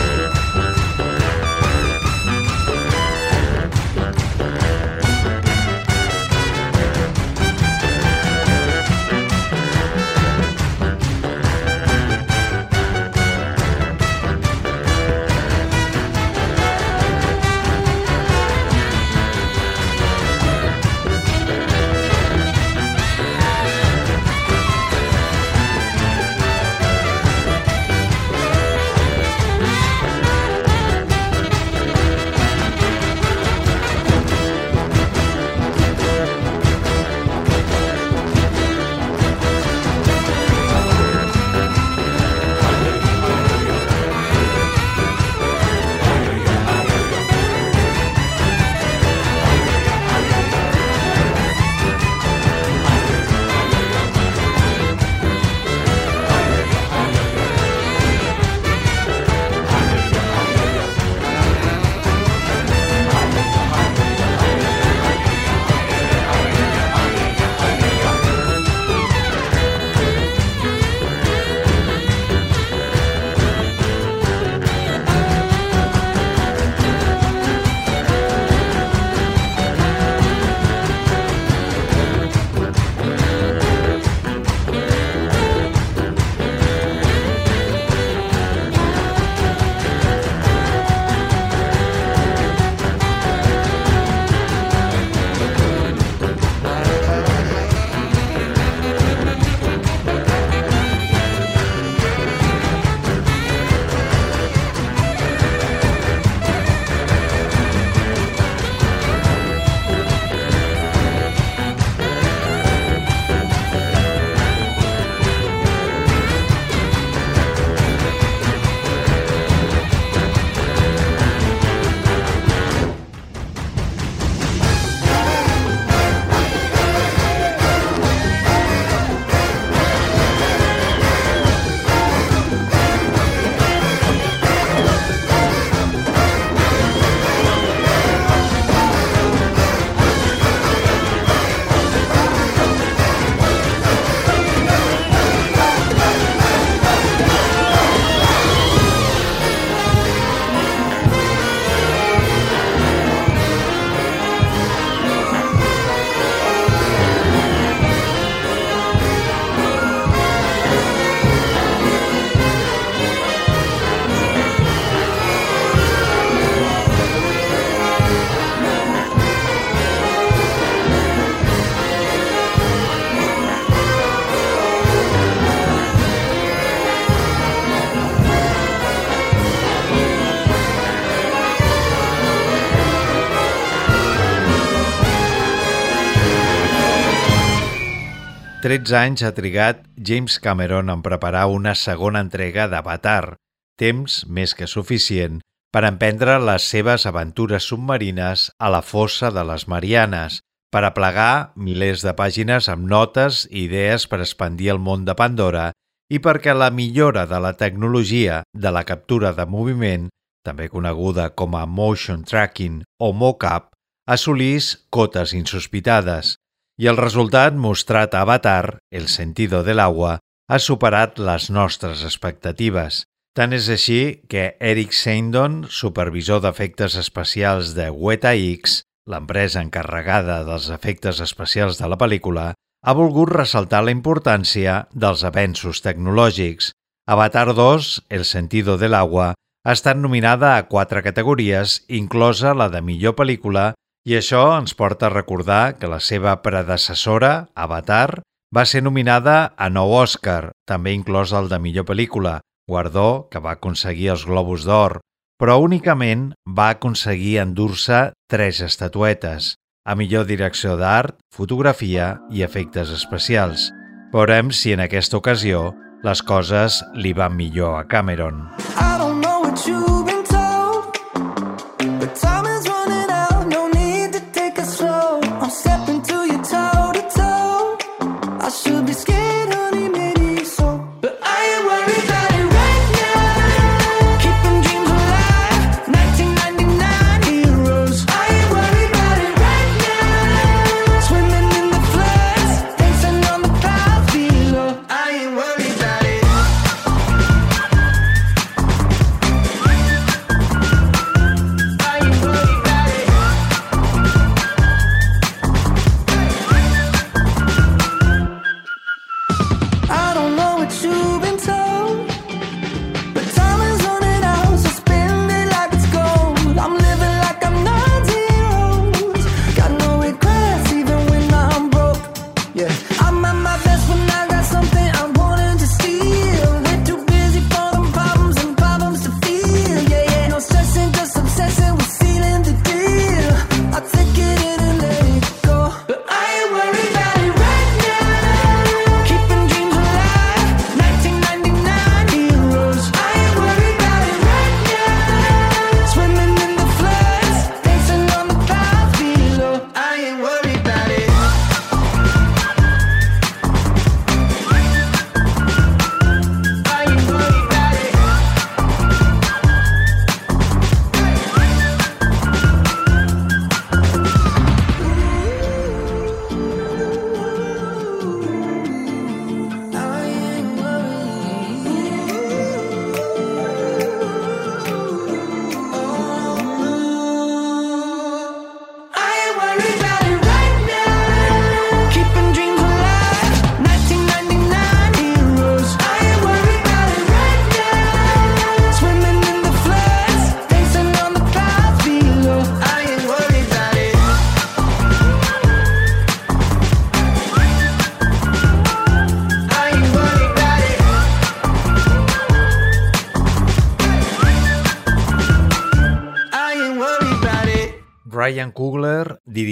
13 188.67 188.95
anys 188.99 189.21
ha 189.23 189.29
trigat 189.31 189.85
James 189.95 190.41
Cameron 190.43 190.89
en 190.91 190.99
preparar 190.99 191.45
una 191.47 191.71
segona 191.71 192.19
entrega 192.19 192.65
d'Avatar, 192.67 193.37
temps 193.79 194.15
més 194.27 194.51
que 194.59 194.67
suficient 194.67 195.37
per 195.71 195.85
emprendre 195.87 196.33
les 196.43 196.65
seves 196.67 197.05
aventures 197.07 197.63
submarines 197.71 198.49
a 198.59 198.67
la 198.73 198.81
fossa 198.83 199.29
de 199.31 199.45
les 199.47 199.63
Marianes, 199.71 200.41
per 200.67 200.81
aplegar 200.83 201.53
milers 201.55 202.03
de 202.03 202.11
pàgines 202.17 202.67
amb 202.73 202.89
notes 202.91 203.45
i 203.45 203.69
idees 203.69 204.03
per 204.11 204.19
expandir 204.19 204.73
el 204.73 204.81
món 204.83 205.05
de 205.07 205.15
Pandora 205.15 205.69
i 206.11 206.19
perquè 206.19 206.51
la 206.51 206.67
millora 206.67 207.23
de 207.23 207.39
la 207.39 207.53
tecnologia 207.55 208.41
de 208.51 208.73
la 208.75 208.83
captura 208.83 209.31
de 209.37 209.45
moviment, 209.47 210.09
també 210.43 210.67
coneguda 210.67 211.29
com 211.29 211.55
a 211.55 211.63
motion 211.63 212.27
tracking 212.27 212.81
o 212.99 213.13
mocap, 213.15 213.71
assolís 214.11 214.73
cotes 214.91 215.31
insospitades 215.31 216.35
i 216.77 216.87
el 216.87 216.97
resultat 216.97 217.55
mostrat 217.57 218.13
a 218.13 218.21
Avatar, 218.21 218.79
El 218.91 219.07
sentido 219.07 219.63
del 219.63 219.79
agua, 219.79 220.19
ha 220.47 220.59
superat 220.59 221.17
les 221.19 221.49
nostres 221.49 222.03
expectatives. 222.05 223.03
Tant 223.37 223.53
és 223.53 223.67
així 223.69 224.21
que 224.29 224.55
Eric 224.61 224.93
Seindon, 224.93 225.65
supervisor 225.69 226.41
d'efectes 226.41 226.95
especials 226.97 227.73
de 227.77 227.89
Weta 227.89 228.33
X, 228.33 228.81
l'empresa 229.09 229.61
encarregada 229.61 230.43
dels 230.45 230.69
efectes 230.73 231.19
especials 231.21 231.81
de 231.81 231.89
la 231.89 231.97
pel·lícula, 231.97 232.53
ha 232.85 232.93
volgut 232.93 233.33
ressaltar 233.33 233.83
la 233.83 233.93
importància 233.93 234.85
dels 234.93 235.23
avenços 235.27 235.81
tecnològics. 235.81 236.71
Avatar 237.07 237.53
2, 237.55 238.05
El 238.09 238.25
sentido 238.25 238.77
del 238.77 238.93
agua, 238.93 239.33
ha 239.65 239.73
estat 239.73 239.97
nominada 239.97 240.55
a 240.57 240.67
quatre 240.69 241.01
categories, 241.03 241.81
inclosa 241.87 242.53
la 242.53 242.69
de 242.69 242.81
millor 242.81 243.17
pel·lícula, 243.17 243.73
i 244.07 244.15
això 244.15 244.41
ens 244.55 244.71
porta 244.79 245.09
a 245.09 245.11
recordar 245.11 245.75
que 245.79 245.89
la 245.91 245.99
seva 245.99 246.37
predecessora, 246.39 247.49
Avatar, 247.59 248.21
va 248.55 248.63
ser 248.63 248.79
nominada 248.85 249.51
a 249.59 249.67
nou 249.67 249.91
Òscar, 249.99 250.53
també 250.63 250.93
inclòs 250.95 251.33
el 251.35 251.49
de 251.51 251.59
millor 251.59 251.83
pel·lícula, 251.89 252.37
guardó 252.71 253.27
que 253.31 253.41
va 253.43 253.57
aconseguir 253.57 254.13
els 254.13 254.23
Globus 254.29 254.63
d'Or, 254.63 255.01
però 255.37 255.57
únicament 255.59 256.29
va 256.47 256.69
aconseguir 256.77 257.41
endur-se 257.43 258.13
tres 258.31 258.61
estatuetes, 258.63 259.55
a 259.83 259.95
millor 259.99 260.23
direcció 260.31 260.77
d'art, 260.79 261.19
fotografia 261.35 262.13
i 262.31 262.47
efectes 262.47 262.95
especials. 262.95 263.67
Veurem 264.15 264.55
si 264.55 264.71
en 264.71 264.85
aquesta 264.87 265.19
ocasió 265.19 265.73
les 266.07 266.23
coses 266.23 266.79
li 266.95 267.11
van 267.11 267.35
millor 267.35 267.75
a 267.81 267.83
Cameron. 267.91 268.47
I 268.79 268.95
don't 268.97 269.19
know 269.19 269.43
what 269.43 269.67
you've 269.67 269.86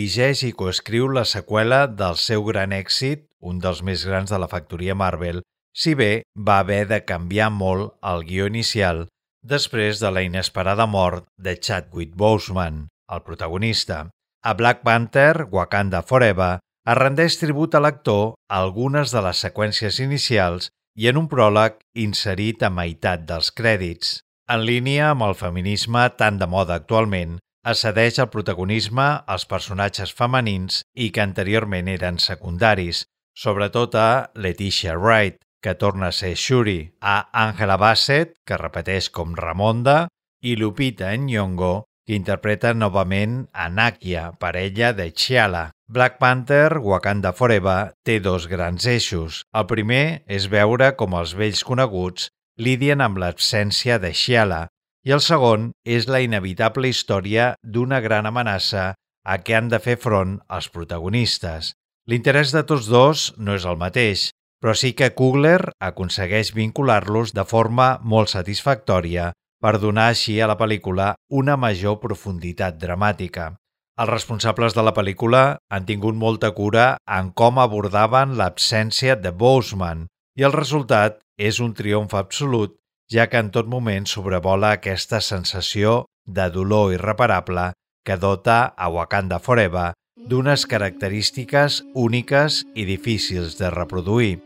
dirigeix 0.06 0.44
i 0.46 0.54
coescriu 0.54 1.08
la 1.10 1.24
seqüela 1.26 1.88
del 1.88 2.14
seu 2.22 2.44
gran 2.46 2.74
èxit, 2.76 3.24
un 3.42 3.58
dels 3.58 3.80
més 3.82 4.04
grans 4.06 4.30
de 4.30 4.38
la 4.38 4.48
factoria 4.48 4.94
Marvel, 4.94 5.40
si 5.74 5.96
bé 5.98 6.22
va 6.38 6.60
haver 6.60 6.86
de 6.92 7.00
canviar 7.02 7.50
molt 7.50 7.96
el 8.06 8.22
guió 8.28 8.46
inicial 8.46 9.08
després 9.42 10.00
de 10.00 10.12
la 10.14 10.22
inesperada 10.22 10.86
mort 10.86 11.26
de 11.42 11.56
Chadwick 11.58 12.14
Boseman, 12.14 12.88
el 13.10 13.22
protagonista. 13.26 14.12
A 14.44 14.54
Black 14.54 14.84
Panther, 14.84 15.48
Wakanda 15.50 16.04
Forever, 16.04 16.60
es 16.86 16.98
rendeix 17.02 17.40
tribut 17.42 17.74
a 17.74 17.82
l'actor 17.82 18.36
algunes 18.48 19.10
de 19.10 19.26
les 19.26 19.42
seqüències 19.42 19.98
inicials 20.06 20.70
i 21.02 21.10
en 21.10 21.18
un 21.18 21.26
pròleg 21.32 21.82
inserit 21.96 22.62
a 22.62 22.70
meitat 22.70 23.26
dels 23.26 23.50
crèdits. 23.50 24.20
En 24.54 24.62
línia 24.70 25.10
amb 25.16 25.26
el 25.26 25.34
feminisme 25.34 26.06
tan 26.20 26.38
de 26.38 26.46
moda 26.46 26.78
actualment, 26.78 27.40
es 27.72 27.82
cedeix 27.82 28.20
el 28.22 28.30
protagonisme 28.34 29.06
als 29.34 29.48
personatges 29.50 30.14
femenins 30.14 30.84
i 30.94 31.10
que 31.14 31.24
anteriorment 31.24 31.90
eren 31.90 32.20
secundaris, 32.22 33.06
sobretot 33.34 33.98
a 33.98 34.10
Letitia 34.36 34.94
Wright, 35.00 35.40
que 35.66 35.74
torna 35.74 36.12
a 36.12 36.14
ser 36.14 36.36
Shuri, 36.38 36.94
a 37.02 37.32
Angela 37.34 37.78
Bassett, 37.82 38.36
que 38.46 38.60
repeteix 38.62 39.10
com 39.10 39.34
Ramonda, 39.34 40.06
i 40.46 40.54
Lupita 40.56 41.10
Nyong'o, 41.18 41.88
que 42.06 42.14
interpreta 42.14 42.76
novament 42.78 43.48
a 43.52 43.66
Nakia, 43.74 44.30
parella 44.38 44.94
de 44.94 45.10
T'Challa. 45.10 45.72
Black 45.90 46.20
Panther, 46.22 46.78
Wakanda 46.82 47.34
Forever, 47.34 47.94
té 48.06 48.20
dos 48.20 48.46
grans 48.50 48.86
eixos. 48.86 49.42
El 49.58 49.66
primer 49.70 50.22
és 50.30 50.46
veure 50.54 50.94
com 50.98 51.18
els 51.18 51.34
vells 51.38 51.66
coneguts 51.66 52.30
lidien 52.62 53.02
amb 53.02 53.18
l'absència 53.22 53.98
de 54.02 54.14
T'Challa, 54.14 54.68
i 55.06 55.14
el 55.14 55.22
segon 55.22 55.70
és 55.86 56.08
la 56.10 56.22
inevitable 56.26 56.90
història 56.90 57.54
d'una 57.62 58.02
gran 58.02 58.26
amenaça 58.26 58.94
a 59.26 59.38
què 59.42 59.58
han 59.58 59.70
de 59.70 59.80
fer 59.80 59.98
front 60.02 60.40
els 60.58 60.70
protagonistes. 60.74 61.74
L'interès 62.10 62.54
de 62.54 62.64
tots 62.66 62.90
dos 62.90 63.32
no 63.38 63.56
és 63.58 63.66
el 63.66 63.78
mateix, 63.82 64.30
però 64.62 64.74
sí 64.78 64.94
que 64.98 65.14
Kugler 65.14 65.72
aconsegueix 65.82 66.54
vincular-los 66.58 67.34
de 67.38 67.46
forma 67.46 67.96
molt 68.02 68.34
satisfactòria 68.34 69.32
per 69.62 69.78
donar 69.82 70.10
així 70.14 70.40
a 70.42 70.50
la 70.50 70.58
pel·lícula 70.58 71.14
una 71.30 71.58
major 71.58 72.00
profunditat 72.02 72.78
dramàtica. 72.82 73.54
Els 74.02 74.12
responsables 74.12 74.76
de 74.76 74.84
la 74.84 74.94
pel·lícula 74.94 75.44
han 75.72 75.86
tingut 75.88 76.18
molta 76.20 76.52
cura 76.58 76.88
en 77.18 77.32
com 77.32 77.62
abordaven 77.62 78.36
l'absència 78.40 79.16
de 79.16 79.32
Boseman 79.32 80.06
i 80.38 80.44
el 80.44 80.54
resultat 80.54 81.22
és 81.38 81.62
un 81.64 81.74
triomf 81.78 82.14
absolut, 82.14 82.76
ja 83.12 83.28
que 83.30 83.38
en 83.38 83.52
tot 83.54 83.68
moment 83.70 84.08
sobrevola 84.10 84.76
aquesta 84.76 85.22
sensació 85.22 86.06
de 86.26 86.50
dolor 86.50 86.94
irreparable 86.94 87.74
que 88.06 88.18
dota 88.18 88.74
a 88.78 88.90
Wakanda 88.90 89.40
Forever 89.40 89.94
d'unes 90.30 90.66
característiques 90.66 91.84
úniques 91.94 92.64
i 92.74 92.86
difícils 92.86 93.60
de 93.60 93.70
reproduir. 93.70 94.40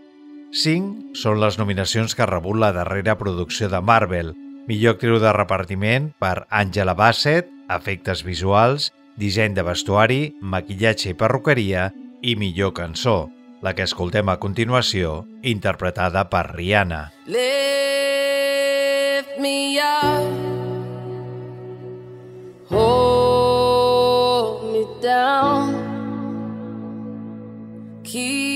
Cinc 0.52 1.16
són 1.16 1.40
les 1.40 1.60
nominacions 1.60 2.16
que 2.16 2.26
ha 2.26 2.30
rebut 2.30 2.58
la 2.60 2.74
darrera 2.76 3.16
producció 3.20 3.70
de 3.70 3.80
Marvel, 3.80 4.34
millor 4.68 4.98
actriu 4.98 5.20
de 5.22 5.34
repartiment 5.36 6.10
per 6.20 6.48
Angela 6.50 6.96
Bassett, 6.98 7.48
efectes 7.70 8.26
visuals, 8.26 8.90
disseny 9.20 9.56
de 9.56 9.64
vestuari, 9.64 10.22
maquillatge 10.42 11.14
i 11.14 11.18
perruqueria 11.18 11.90
i 12.22 12.36
millor 12.36 12.74
cançó, 12.74 13.30
la 13.62 13.76
que 13.76 13.86
escoltem 13.86 14.32
a 14.32 14.40
continuació, 14.42 15.24
interpretada 15.44 16.26
per 16.32 16.48
Rihanna. 16.56 17.06
Lift 17.28 18.29
me 19.40 19.80
up, 19.80 20.24
hold 22.66 24.74
me 24.74 24.86
down, 25.02 25.74
keep 28.04 28.49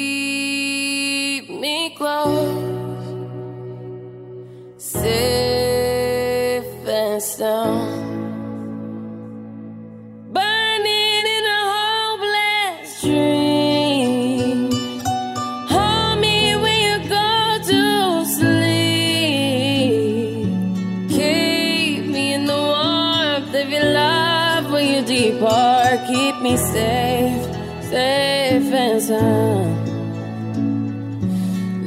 safe, 26.73 27.45
safe 27.91 28.73
and 28.73 29.01
sound. 29.01 29.87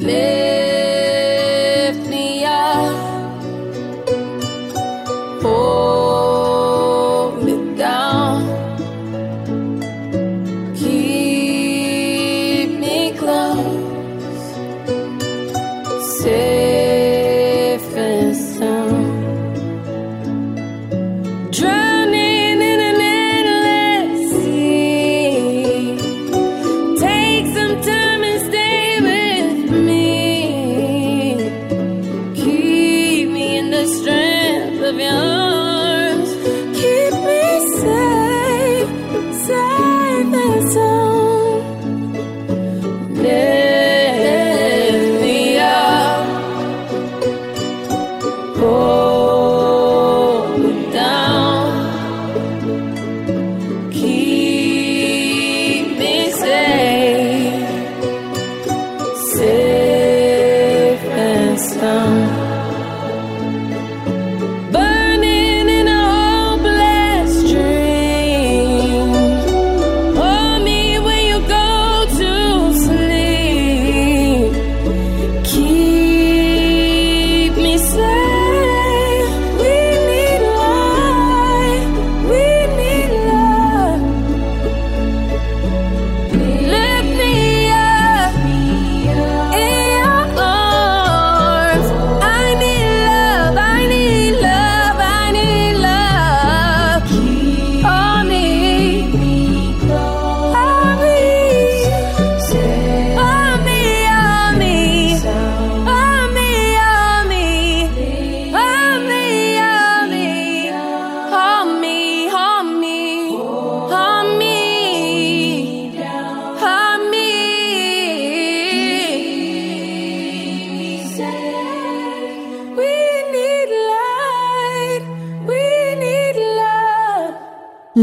Lift 0.01 2.09
me 2.09 2.45
up. 2.45 2.97
Hold 5.43 5.76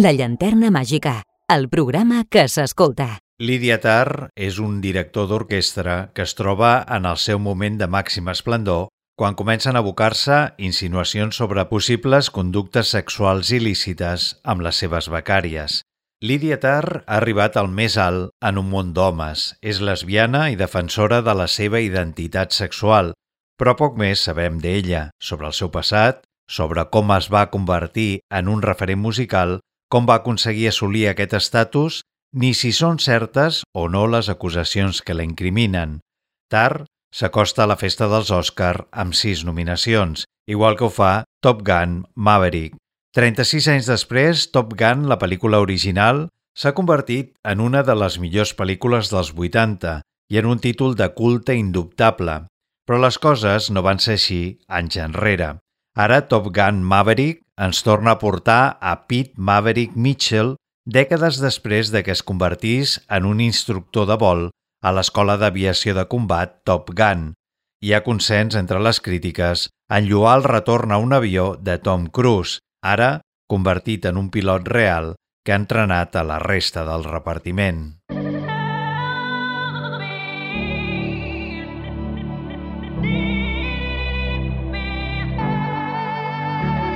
La 0.04 0.12
llanterna 0.12 0.68
màgica, 0.68 1.22
el 1.48 1.70
programa 1.72 2.26
que 2.28 2.42
s'escolta. 2.52 3.06
Lídia 3.40 3.78
Tarr 3.80 4.26
és 4.36 4.58
un 4.60 4.82
director 4.84 5.30
d'orquestra 5.30 5.94
que 6.18 6.26
es 6.28 6.34
troba 6.36 6.72
en 6.92 7.08
el 7.08 7.22
seu 7.24 7.40
moment 7.40 7.78
de 7.80 7.88
màxim 7.88 8.28
esplendor 8.34 8.90
quan 9.16 9.38
comencen 9.40 9.80
a 9.80 9.84
abocar-se 9.86 10.42
insinuacions 10.58 11.40
sobre 11.40 11.64
possibles 11.72 12.32
conductes 12.40 12.92
sexuals 12.98 13.54
il·lícites 13.56 14.28
amb 14.44 14.68
les 14.68 14.84
seves 14.84 15.08
becàries. 15.16 15.80
Lídia 16.20 16.60
Tarr 16.60 17.06
ha 17.06 17.22
arribat 17.22 17.56
al 17.56 17.72
més 17.72 17.96
alt 17.96 18.34
en 18.44 18.60
un 18.60 18.72
món 18.76 18.92
d'homes, 18.92 19.54
és 19.64 19.80
lesbiana 19.80 20.50
i 20.52 20.60
defensora 20.60 21.24
de 21.24 21.40
la 21.46 21.48
seva 21.48 21.80
identitat 21.80 22.52
sexual, 22.52 23.16
però 23.56 23.80
poc 23.80 23.96
més 23.96 24.28
sabem 24.28 24.60
d'ella, 24.60 25.12
sobre 25.22 25.48
el 25.48 25.56
seu 25.56 25.72
passat, 25.72 26.26
sobre 26.50 26.90
com 26.92 27.16
es 27.16 27.32
va 27.32 27.52
convertir 27.56 28.18
en 28.28 28.52
un 28.52 28.66
referent 28.66 29.00
musical, 29.00 29.62
com 29.94 30.08
va 30.10 30.18
aconseguir 30.24 30.72
assolir 30.72 31.06
aquest 31.12 31.36
estatus, 31.38 32.02
ni 32.34 32.56
si 32.58 32.72
són 32.74 32.98
certes 32.98 33.62
o 33.78 33.86
no 33.94 34.08
les 34.10 34.30
acusacions 34.34 35.04
que 35.06 35.14
la 35.14 35.26
incriminen. 35.28 36.00
S'acosta 37.14 37.64
a 37.64 37.70
la 37.70 37.78
festa 37.78 38.08
dels 38.10 38.32
Òscar 38.34 38.88
amb 38.90 39.14
sis 39.14 39.44
nominacions, 39.46 40.26
igual 40.50 40.78
que 40.78 40.88
ho 40.88 40.90
fa 40.90 41.26
Top 41.46 41.62
Gun 41.66 42.00
Maverick. 42.16 42.80
36 43.14 43.68
anys 43.70 43.90
després, 43.92 44.48
Top 44.50 44.74
Gun, 44.74 45.06
la 45.10 45.20
pel·lícula 45.22 45.60
original, 45.62 46.26
s'ha 46.58 46.74
convertit 46.74 47.36
en 47.46 47.62
una 47.62 47.84
de 47.86 47.94
les 47.94 48.18
millors 48.18 48.56
pel·lícules 48.58 49.14
dels 49.14 49.30
80 49.38 50.00
i 50.34 50.42
en 50.42 50.50
un 50.50 50.62
títol 50.62 50.98
de 50.98 51.12
culte 51.14 51.54
indubtable. 51.54 52.40
Però 52.90 52.98
les 52.98 53.22
coses 53.22 53.70
no 53.70 53.86
van 53.86 54.02
ser 54.02 54.18
així 54.18 54.42
anys 54.68 54.98
enrere. 54.98 55.54
Ara 55.94 56.24
Top 56.26 56.48
Gun 56.50 56.82
Maverick 56.82 57.44
ens 57.62 57.84
torna 57.86 58.16
a 58.16 58.20
portar 58.20 58.80
a 58.82 58.96
Pete 59.06 59.38
Maverick 59.38 59.94
Mitchell 59.94 60.56
dècades 60.90 61.38
després 61.38 61.92
de 61.94 62.02
que 62.02 62.16
es 62.16 62.24
convertís 62.26 62.98
en 63.14 63.28
un 63.30 63.44
instructor 63.46 64.10
de 64.10 64.18
vol 64.18 64.48
a 64.82 64.92
l'escola 64.92 65.38
d'aviació 65.38 65.94
de 65.94 66.08
combat 66.10 66.58
Top 66.66 66.90
Gun. 66.98 67.36
Hi 67.86 67.94
ha 67.94 68.02
consens 68.02 68.58
entre 68.58 68.82
les 68.82 69.00
crítiques 69.06 69.68
en 69.94 70.10
lluar 70.10 70.40
el 70.40 70.48
retorn 70.50 70.92
a 70.92 70.98
un 70.98 71.14
avió 71.14 71.54
de 71.62 71.78
Tom 71.78 72.10
Cruise, 72.10 72.58
ara 72.82 73.22
convertit 73.46 74.10
en 74.10 74.18
un 74.18 74.34
pilot 74.34 74.66
real 74.74 75.14
que 75.46 75.54
ha 75.54 75.62
entrenat 75.62 76.16
a 76.16 76.26
la 76.26 76.42
resta 76.42 76.88
del 76.90 77.06
repartiment. 77.06 77.84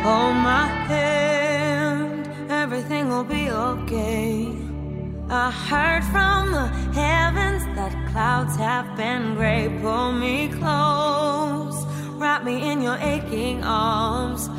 Hold 0.07 0.35
my 0.35 0.67
hand, 0.91 2.29
everything 2.49 3.09
will 3.09 3.25
be 3.25 3.49
okay. 3.49 4.47
I 5.29 5.51
heard 5.51 6.03
from 6.13 6.53
the 6.53 6.67
heavens 7.01 7.63
that 7.75 7.91
clouds 8.11 8.55
have 8.55 8.87
been 8.95 9.35
gray. 9.35 9.67
Pull 9.81 10.13
me 10.13 10.47
close, 10.47 11.77
wrap 12.21 12.45
me 12.45 12.55
in 12.71 12.81
your 12.81 12.97
aching 13.13 13.65
arms. 13.65 14.49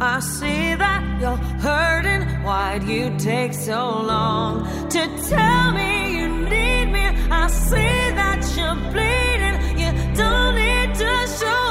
I 0.00 0.20
see 0.20 0.74
that 0.84 1.02
you're 1.20 1.42
hurting. 1.66 2.22
Why'd 2.42 2.84
you 2.84 3.14
take 3.18 3.52
so 3.52 3.80
long 4.12 4.64
to 4.88 5.02
tell 5.28 5.72
me 5.72 6.16
you 6.16 6.28
need 6.54 6.86
me? 6.96 7.04
I 7.42 7.46
see 7.48 8.00
that 8.20 8.40
you're 8.56 8.80
bleeding. 8.90 9.56
You 9.80 9.90
don't 10.16 10.54
need 10.54 10.94
to 10.94 11.12
show 11.38 11.63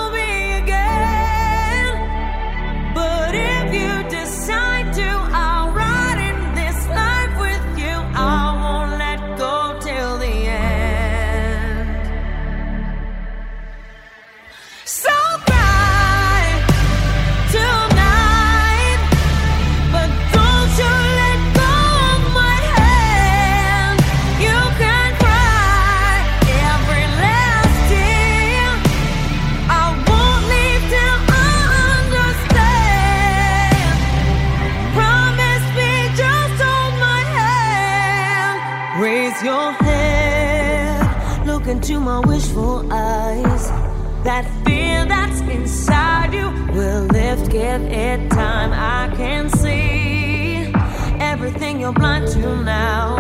That 44.24 44.46
fear 44.64 45.06
that's 45.06 45.42
inside 45.42 46.34
you 46.34 46.48
will 46.74 47.04
lift, 47.08 47.52
give 47.52 47.82
it 47.82 48.30
time. 48.32 48.72
I 48.72 49.14
can 49.18 49.50
see 49.50 50.72
everything 51.20 51.82
you're 51.82 51.92
blind 51.92 52.30
to 52.30 52.64
now. 52.64 53.18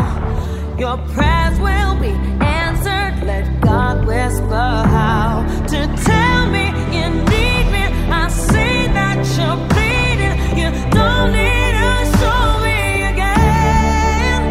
Your 0.79 0.97
prayers 1.13 1.59
will 1.59 1.95
be 1.99 2.13
answered. 2.41 3.27
Let 3.27 3.61
God 3.61 4.05
whisper 4.07 4.71
how 4.95 5.45
to 5.67 5.79
tell 6.05 6.49
me 6.49 6.67
you 6.95 7.09
need 7.31 7.65
me. 7.75 7.83
I 8.09 8.29
see 8.29 8.87
that 8.97 9.19
you're 9.35 9.59
bleeding. 9.71 10.35
You 10.57 10.69
don't 10.91 11.31
need 11.33 11.73
to 11.83 11.93
show 12.19 12.43
me 12.63 12.79
again. 13.11 14.41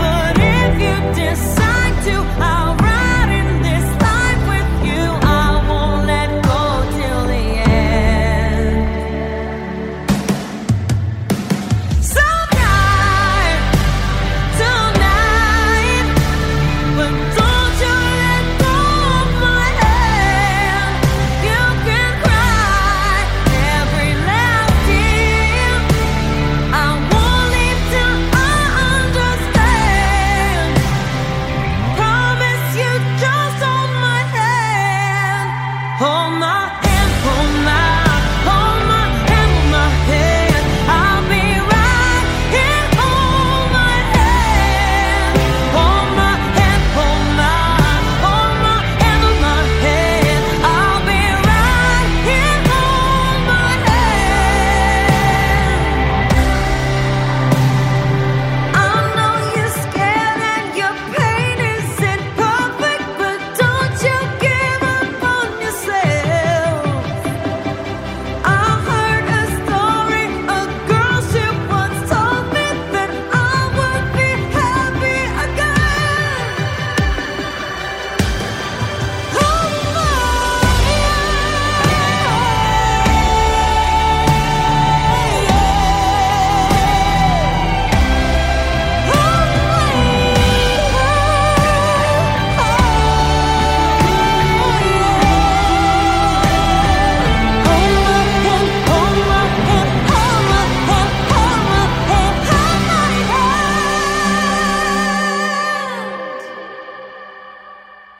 But 0.00 0.36
if 0.38 0.72
you 0.84 0.96
decide 1.22 1.96
to, 2.06 2.14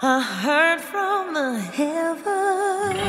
I 0.03 0.23
heard 0.23 0.81
from 0.81 1.35
the 1.35 1.61
heavens. 1.77 3.05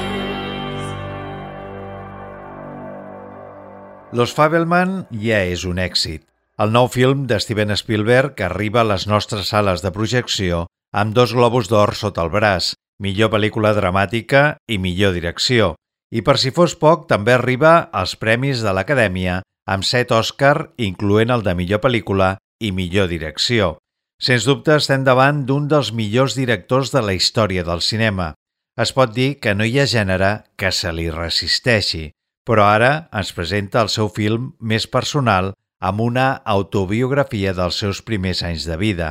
Los 4.12 4.34
Fabelman 4.36 5.06
ja 5.16 5.40
és 5.48 5.64
un 5.64 5.80
èxit. 5.80 6.26
El 6.60 6.74
nou 6.76 6.90
film 6.92 7.30
de 7.32 7.38
Steven 7.40 7.72
Spielberg 7.80 8.44
arriba 8.44 8.82
a 8.82 8.90
les 8.90 9.08
nostres 9.08 9.48
sales 9.54 9.80
de 9.80 9.94
projecció 9.96 10.66
amb 10.92 11.16
dos 11.16 11.32
globus 11.32 11.72
d'or 11.72 11.96
sota 11.96 12.26
el 12.28 12.34
braç, 12.34 12.74
millor 13.00 13.32
pel·lícula 13.32 13.72
dramàtica 13.72 14.58
i 14.68 14.76
millor 14.76 15.16
direcció. 15.16 15.78
I 16.12 16.20
per 16.28 16.36
si 16.44 16.52
fos 16.52 16.76
poc, 16.76 17.08
també 17.08 17.38
arriba 17.38 17.88
als 17.96 18.18
Premis 18.20 18.66
de 18.68 18.76
l'Acadèmia 18.76 19.40
amb 19.64 19.88
set 19.88 20.12
Òscar, 20.12 20.76
incloent 20.76 21.32
el 21.32 21.48
de 21.48 21.56
millor 21.56 21.80
pel·lícula 21.80 22.36
i 22.60 22.76
millor 22.76 23.08
direcció. 23.08 23.78
Sens 24.22 24.46
dubte 24.46 24.76
estem 24.78 25.02
davant 25.02 25.40
d'un 25.50 25.66
dels 25.66 25.90
millors 25.98 26.36
directors 26.38 26.92
de 26.94 27.02
la 27.02 27.16
història 27.18 27.64
del 27.66 27.82
cinema. 27.82 28.36
Es 28.78 28.94
pot 28.94 29.16
dir 29.16 29.40
que 29.42 29.56
no 29.58 29.66
hi 29.66 29.80
ha 29.82 29.88
gènere 29.90 30.30
que 30.62 30.70
se 30.70 30.92
li 30.94 31.08
resisteixi, 31.10 32.12
però 32.46 32.68
ara 32.70 32.92
ens 33.18 33.34
presenta 33.34 33.82
el 33.82 33.90
seu 33.90 34.12
film 34.14 34.52
més 34.62 34.86
personal 34.86 35.56
amb 35.82 36.06
una 36.06 36.28
autobiografia 36.46 37.56
dels 37.58 37.82
seus 37.82 38.04
primers 38.06 38.44
anys 38.46 38.68
de 38.70 38.78
vida. 38.78 39.10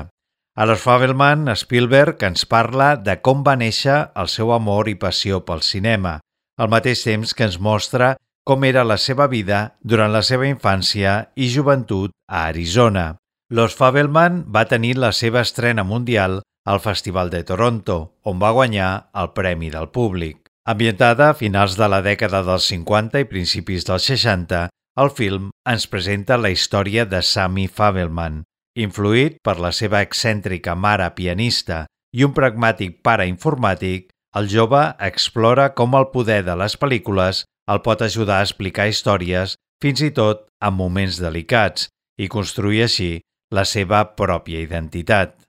A 0.54 0.66
los 0.66 0.78
Fabelman, 0.78 1.50
Spielberg 1.58 2.22
ens 2.26 2.46
parla 2.46 2.94
de 2.94 3.16
com 3.18 3.42
va 3.42 3.56
néixer 3.58 4.12
el 4.14 4.30
seu 4.30 4.52
amor 4.54 4.88
i 4.88 4.94
passió 4.94 5.40
pel 5.42 5.64
cinema, 5.66 6.20
al 6.58 6.70
mateix 6.70 7.02
temps 7.02 7.34
que 7.34 7.50
ens 7.50 7.58
mostra 7.58 8.14
com 8.46 8.62
era 8.64 8.86
la 8.86 8.98
seva 8.98 9.26
vida 9.26 9.74
durant 9.82 10.14
la 10.14 10.22
seva 10.22 10.46
infància 10.46 11.32
i 11.34 11.50
joventut 11.50 12.14
a 12.28 12.46
Arizona. 12.46 13.19
Los 13.52 13.74
Fabelman 13.74 14.44
va 14.54 14.68
tenir 14.70 14.92
la 15.02 15.08
seva 15.10 15.40
estrena 15.42 15.82
mundial 15.82 16.36
al 16.64 16.78
Festival 16.78 17.30
de 17.30 17.42
Toronto, 17.42 18.14
on 18.22 18.38
va 18.38 18.52
guanyar 18.54 19.10
el 19.22 19.32
Premi 19.34 19.72
del 19.74 19.88
Públic. 19.90 20.44
Ambientada 20.62 21.30
a 21.30 21.34
finals 21.34 21.74
de 21.74 21.88
la 21.90 21.98
dècada 22.04 22.44
dels 22.46 22.68
50 22.70 23.18
i 23.24 23.26
principis 23.26 23.82
dels 23.88 24.04
60, 24.06 24.60
el 25.02 25.10
film 25.10 25.48
ens 25.66 25.88
presenta 25.90 26.38
la 26.38 26.52
història 26.54 27.02
de 27.10 27.18
Sammy 27.26 27.66
Fabelman. 27.66 28.44
Influït 28.78 29.40
per 29.42 29.56
la 29.58 29.72
seva 29.74 29.98
excèntrica 30.06 30.76
mare 30.78 31.08
pianista 31.16 31.88
i 32.14 32.22
un 32.22 32.36
pragmàtic 32.36 33.00
pare 33.02 33.26
informàtic, 33.26 34.12
el 34.38 34.46
jove 34.46 34.84
explora 35.08 35.72
com 35.74 35.96
el 35.98 36.06
poder 36.14 36.44
de 36.46 36.54
les 36.54 36.78
pel·lícules 36.78 37.42
el 37.66 37.82
pot 37.82 38.06
ajudar 38.06 38.38
a 38.38 38.46
explicar 38.46 38.86
històries, 38.86 39.56
fins 39.82 40.06
i 40.06 40.12
tot 40.14 40.46
en 40.62 40.78
moments 40.78 41.18
delicats, 41.18 41.88
i 42.14 42.30
construir 42.30 42.84
així 42.86 43.10
la 43.50 43.64
seva 43.66 44.04
pròpia 44.14 44.60
identitat. 44.62 45.39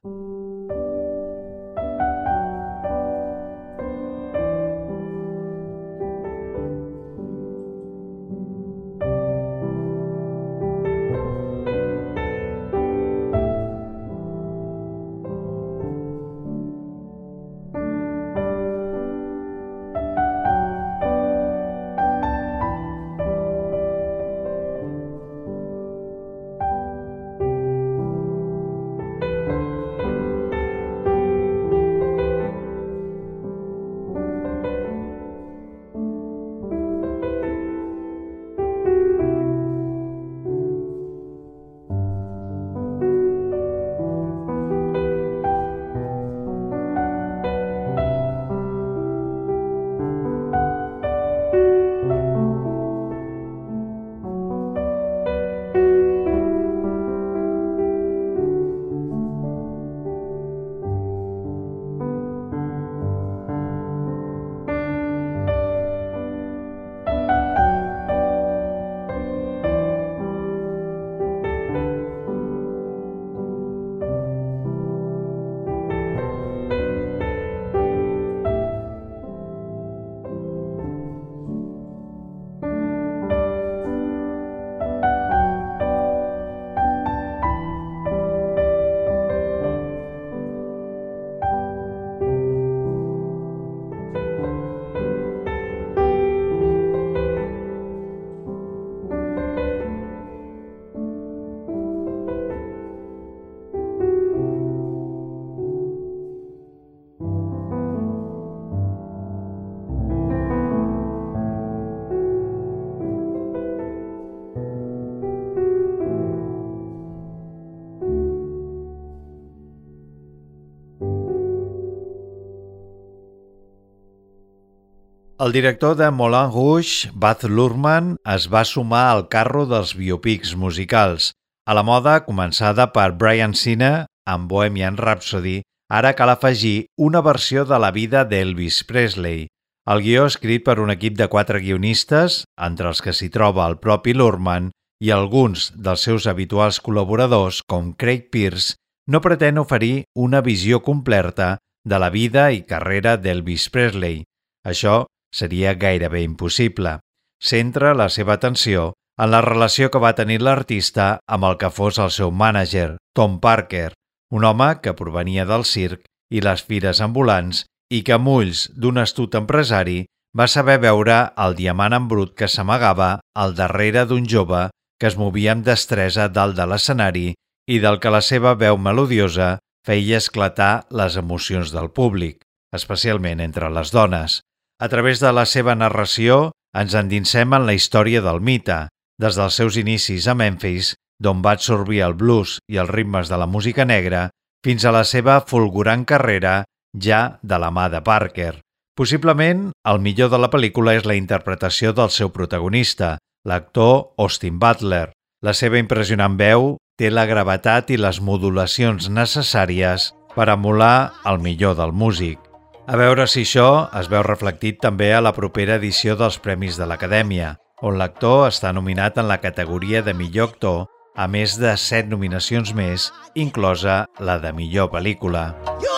El 125.42 125.54
director 125.54 125.96
de 125.98 126.12
Moulin 126.12 126.52
Rouge, 126.54 127.10
Baz 127.16 127.44
Luhrmann, 127.50 128.12
es 128.30 128.44
va 128.54 128.62
sumar 128.62 129.08
al 129.10 129.24
carro 129.28 129.64
dels 129.66 129.96
biopics 129.98 130.52
musicals, 130.54 131.32
a 131.66 131.74
la 131.74 131.82
moda 131.82 132.20
començada 132.28 132.86
per 132.94 133.08
Brian 133.18 133.56
Sina 133.58 134.06
amb 134.30 134.46
Bohemian 134.52 135.00
Rhapsody, 135.00 135.64
ara 135.90 136.12
cal 136.20 136.30
afegir 136.30 136.86
una 136.96 137.24
versió 137.26 137.64
de 137.66 137.80
la 137.82 137.90
vida 137.96 138.22
d'Elvis 138.22 138.84
Presley. 138.86 139.48
El 139.90 140.04
guió 140.06 140.28
escrit 140.30 140.62
per 140.68 140.76
un 140.78 140.94
equip 140.94 141.16
de 141.18 141.26
quatre 141.26 141.58
guionistes, 141.64 142.44
entre 142.68 142.92
els 142.94 143.02
que 143.02 143.10
s'hi 143.18 143.32
troba 143.34 143.66
el 143.66 143.80
propi 143.82 144.14
Luhrmann 144.14 144.70
i 145.02 145.10
alguns 145.10 145.72
dels 145.74 146.04
seus 146.06 146.28
habituals 146.30 146.78
col·laboradors, 146.86 147.64
com 147.66 147.96
Craig 147.98 148.30
Pierce, 148.30 148.76
no 149.10 149.24
pretén 149.26 149.58
oferir 149.58 150.04
una 150.14 150.44
visió 150.46 150.84
completa 150.86 151.56
de 151.82 151.98
la 151.98 152.12
vida 152.14 152.52
i 152.54 152.62
carrera 152.62 153.16
d'Elvis 153.18 153.72
Presley. 153.74 154.22
Això 154.62 155.08
seria 155.34 155.74
gairebé 155.74 156.24
impossible. 156.24 157.00
Centra 157.42 157.96
la 157.96 158.10
seva 158.10 158.36
atenció 158.38 158.92
en 159.18 159.32
la 159.32 159.42
relació 159.42 159.90
que 159.92 160.02
va 160.04 160.16
tenir 160.18 160.42
l'artista 160.42 161.20
amb 161.28 161.48
el 161.50 161.58
que 161.62 161.72
fos 161.74 162.00
el 162.00 162.12
seu 162.12 162.32
mànager, 162.32 162.98
Tom 163.18 163.40
Parker, 163.40 163.92
un 164.32 164.46
home 164.46 164.70
que 164.82 164.96
provenia 164.98 165.46
del 165.46 165.66
circ 165.66 166.06
i 166.32 166.42
les 166.42 166.64
fires 166.64 167.02
ambulants 167.04 167.66
i 167.92 168.02
que 168.08 168.16
amb 168.16 168.32
ulls 168.32 168.68
d'un 168.72 169.02
astut 169.02 169.36
empresari 169.36 170.06
va 170.38 170.48
saber 170.48 170.78
veure 170.80 171.18
el 171.46 171.58
diamant 171.58 171.94
en 171.98 172.08
brut 172.12 172.36
que 172.40 172.48
s'amagava 172.48 173.12
al 173.36 173.56
darrere 173.58 174.06
d'un 174.08 174.28
jove 174.34 174.70
que 175.00 175.10
es 175.10 175.18
movia 175.20 175.52
amb 175.56 175.66
destresa 175.66 176.30
dalt 176.30 176.56
de 176.56 176.68
l'escenari 176.70 177.28
i 177.68 177.80
del 177.84 178.00
que 178.00 178.14
la 178.14 178.22
seva 178.22 178.54
veu 178.56 178.78
melodiosa 178.78 179.58
feia 179.88 180.22
esclatar 180.22 180.86
les 180.94 181.18
emocions 181.18 181.74
del 181.74 181.90
públic, 181.90 182.40
especialment 182.72 183.42
entre 183.42 183.70
les 183.74 183.92
dones. 183.92 184.40
A 184.82 184.90
través 184.90 185.20
de 185.22 185.30
la 185.30 185.46
seva 185.46 185.76
narració 185.78 186.50
ens 186.74 186.96
endinsem 186.98 187.54
en 187.54 187.68
la 187.68 187.76
història 187.78 188.24
del 188.26 188.42
mite, 188.42 188.88
des 189.22 189.38
dels 189.38 189.60
seus 189.60 189.78
inicis 189.78 190.26
a 190.26 190.34
Memphis, 190.34 190.96
d'on 191.22 191.44
va 191.46 191.54
absorbir 191.54 192.02
el 192.02 192.18
blues 192.18 192.58
i 192.66 192.82
els 192.82 192.90
ritmes 192.90 193.30
de 193.30 193.38
la 193.38 193.46
música 193.46 193.86
negra, 193.86 194.32
fins 194.66 194.86
a 194.86 194.96
la 194.96 195.04
seva 195.06 195.38
fulgurant 195.46 196.08
carrera 196.10 196.64
ja 196.98 197.22
de 197.46 197.62
la 197.62 197.70
mà 197.70 197.92
de 197.94 198.02
Parker. 198.02 198.56
Possiblement, 198.98 199.70
el 199.86 200.02
millor 200.02 200.34
de 200.34 200.42
la 200.42 200.50
pel·lícula 200.50 200.98
és 200.98 201.06
la 201.06 201.16
interpretació 201.16 201.94
del 201.94 202.10
seu 202.10 202.34
protagonista, 202.34 203.20
l'actor 203.46 204.16
Austin 204.18 204.58
Butler. 204.58 205.12
La 205.46 205.54
seva 205.54 205.78
impressionant 205.78 206.42
veu 206.42 206.76
té 206.98 207.14
la 207.14 207.30
gravetat 207.30 207.94
i 207.94 208.02
les 208.02 208.18
modulacions 208.22 209.14
necessàries 209.14 210.12
per 210.34 210.50
emular 210.50 211.12
el 211.30 211.38
millor 211.38 211.78
del 211.78 211.94
músic. 211.94 212.51
A 212.92 212.98
veure 213.00 213.24
si 213.32 213.46
això 213.46 213.88
es 213.96 214.10
veu 214.12 214.20
reflectit 214.26 214.82
també 214.84 215.14
a 215.16 215.22
la 215.24 215.32
propera 215.32 215.78
edició 215.80 216.18
dels 216.20 216.36
Premis 216.44 216.76
de 216.76 216.84
l'Acadèmia, 216.92 217.54
on 217.88 217.96
l'actor 218.02 218.50
està 218.50 218.74
nominat 218.76 219.22
en 219.22 219.30
la 219.30 219.40
categoria 219.40 220.02
de 220.04 220.12
millor 220.12 220.52
actor, 220.52 220.84
a 221.16 221.30
més 221.32 221.56
de 221.62 221.72
set 221.80 222.12
nominacions 222.12 222.76
més, 222.76 223.08
inclosa 223.48 224.02
la 224.20 224.42
de 224.44 224.52
millor 224.60 224.92
pel·lícula. 224.92 225.54
You 225.80 225.91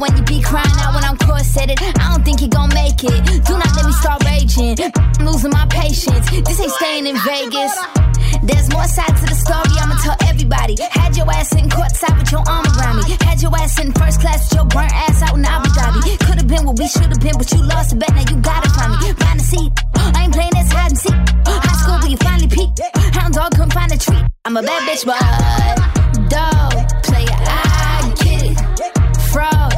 when 0.00 0.16
you 0.16 0.22
be 0.24 0.40
crying 0.40 0.78
out 0.80 0.94
when 0.94 1.04
I'm 1.04 1.16
corseted. 1.18 1.78
I 1.78 2.16
don't 2.16 2.24
think 2.24 2.40
you 2.40 2.48
gon' 2.48 2.72
make 2.72 3.04
it. 3.04 3.20
Do 3.44 3.52
not 3.60 3.72
let 3.76 3.84
me 3.84 3.92
start 3.92 4.24
raging. 4.24 4.76
I'm 5.18 5.26
losing 5.26 5.50
my 5.50 5.66
patience. 5.68 6.24
This 6.30 6.60
ain't 6.60 6.72
staying 6.72 7.06
in 7.06 7.16
Vegas. 7.20 7.72
There's 8.42 8.68
more 8.72 8.88
sides 8.88 9.20
to 9.20 9.26
the 9.28 9.36
story, 9.36 9.72
I'ma 9.76 9.96
tell 10.00 10.16
everybody. 10.26 10.76
Had 10.80 11.16
your 11.16 11.30
ass 11.30 11.52
in 11.52 11.68
courtside 11.68 12.16
with 12.18 12.32
your 12.32 12.42
arm 12.48 12.64
around 12.78 12.96
me. 12.96 13.16
Had 13.20 13.42
your 13.42 13.54
ass 13.54 13.78
in 13.78 13.92
first 13.92 14.20
class 14.20 14.48
with 14.48 14.56
your 14.56 14.66
burnt 14.66 14.92
ass 14.92 15.22
out 15.22 15.36
in 15.36 15.44
Abu 15.44 15.68
Dhabi. 15.68 16.00
Could've 16.26 16.48
been 16.48 16.64
what 16.64 16.78
we 16.78 16.88
should've 16.88 17.20
been, 17.20 17.36
but 17.36 17.50
you 17.52 17.60
lost 17.62 17.90
the 17.90 17.96
bet, 17.96 18.12
now 18.14 18.24
you 18.30 18.36
gotta 18.40 18.70
find 18.70 18.92
me. 18.96 19.12
Find 19.12 19.40
a 19.40 19.44
seat. 19.44 19.72
I 19.94 20.24
ain't 20.24 20.32
playing 20.32 20.54
this 20.56 20.72
hide 20.72 20.90
and 20.90 20.98
seek. 20.98 21.20
High 21.44 21.76
school 21.82 21.98
where 22.00 22.10
you 22.10 22.16
finally 22.16 22.48
peaked. 22.48 22.80
Hound 23.16 23.34
dog 23.34 23.52
couldn't 23.52 23.72
find 23.72 23.92
a 23.92 23.98
treat. 23.98 24.24
I'm 24.46 24.56
a 24.56 24.62
bad 24.62 24.80
bitch, 24.88 25.04
but 25.04 25.20
dog, 26.30 26.72
player, 27.04 27.36
I 27.36 28.14
get 28.24 28.42
it. 28.48 28.56
Fraud, 29.32 29.74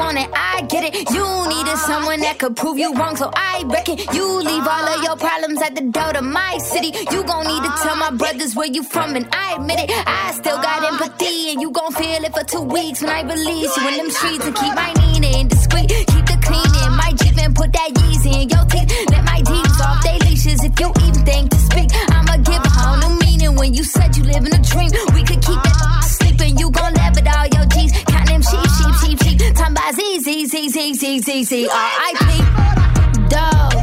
want 0.00 0.18
it. 0.18 0.28
I 0.32 0.62
get 0.72 0.82
it. 0.88 0.92
You 1.16 1.26
needed 1.52 1.78
someone 1.90 2.20
that 2.26 2.38
could 2.40 2.56
prove 2.56 2.78
you 2.78 2.90
wrong, 2.94 3.16
so 3.16 3.30
I 3.34 3.64
reckon 3.66 3.96
you 4.16 4.26
leave 4.50 4.66
all 4.74 4.86
of 4.92 4.98
your 5.04 5.16
problems 5.16 5.60
at 5.60 5.74
the 5.78 5.84
door 5.96 6.12
to 6.16 6.22
my 6.22 6.58
city. 6.72 6.90
You 7.12 7.20
gon' 7.30 7.46
need 7.52 7.62
to 7.68 7.72
tell 7.82 7.96
my 7.96 8.10
brothers 8.10 8.56
where 8.56 8.72
you 8.76 8.82
from, 8.82 9.14
and 9.18 9.26
I 9.32 9.46
admit 9.56 9.78
it. 9.84 9.90
I 10.06 10.32
still 10.40 10.60
got 10.66 10.78
empathy, 10.90 11.52
and 11.52 11.60
you 11.60 11.70
gon' 11.70 11.92
feel 11.92 12.24
it 12.24 12.32
for 12.32 12.44
two 12.44 12.62
weeks 12.76 13.02
when 13.02 13.10
I 13.10 13.22
release 13.34 13.76
you 13.76 13.88
in 13.88 13.96
them 14.00 14.10
streets 14.10 14.46
and 14.46 14.56
keep 14.56 14.74
my 14.74 14.90
meaning 15.02 15.48
discreet. 15.48 15.88
Keep 16.12 16.24
the 16.32 16.38
cleaning, 16.48 16.92
my 17.02 17.10
Jeep 17.20 17.36
and 17.44 17.54
put 17.54 17.70
that 17.72 17.90
Yeezy 18.00 18.32
in 18.42 18.48
your 18.48 18.64
teeth. 18.72 18.88
Let 19.12 19.24
my 19.24 19.40
deeds 19.50 19.80
off 19.86 19.99
Z, 30.92 30.98
Z, 30.98 31.24
Z, 31.24 31.24
Z, 31.24 31.44
Z, 31.44 31.48
Z, 31.48 31.68
R.I.P. 31.70 32.44
Dog, 33.28 33.79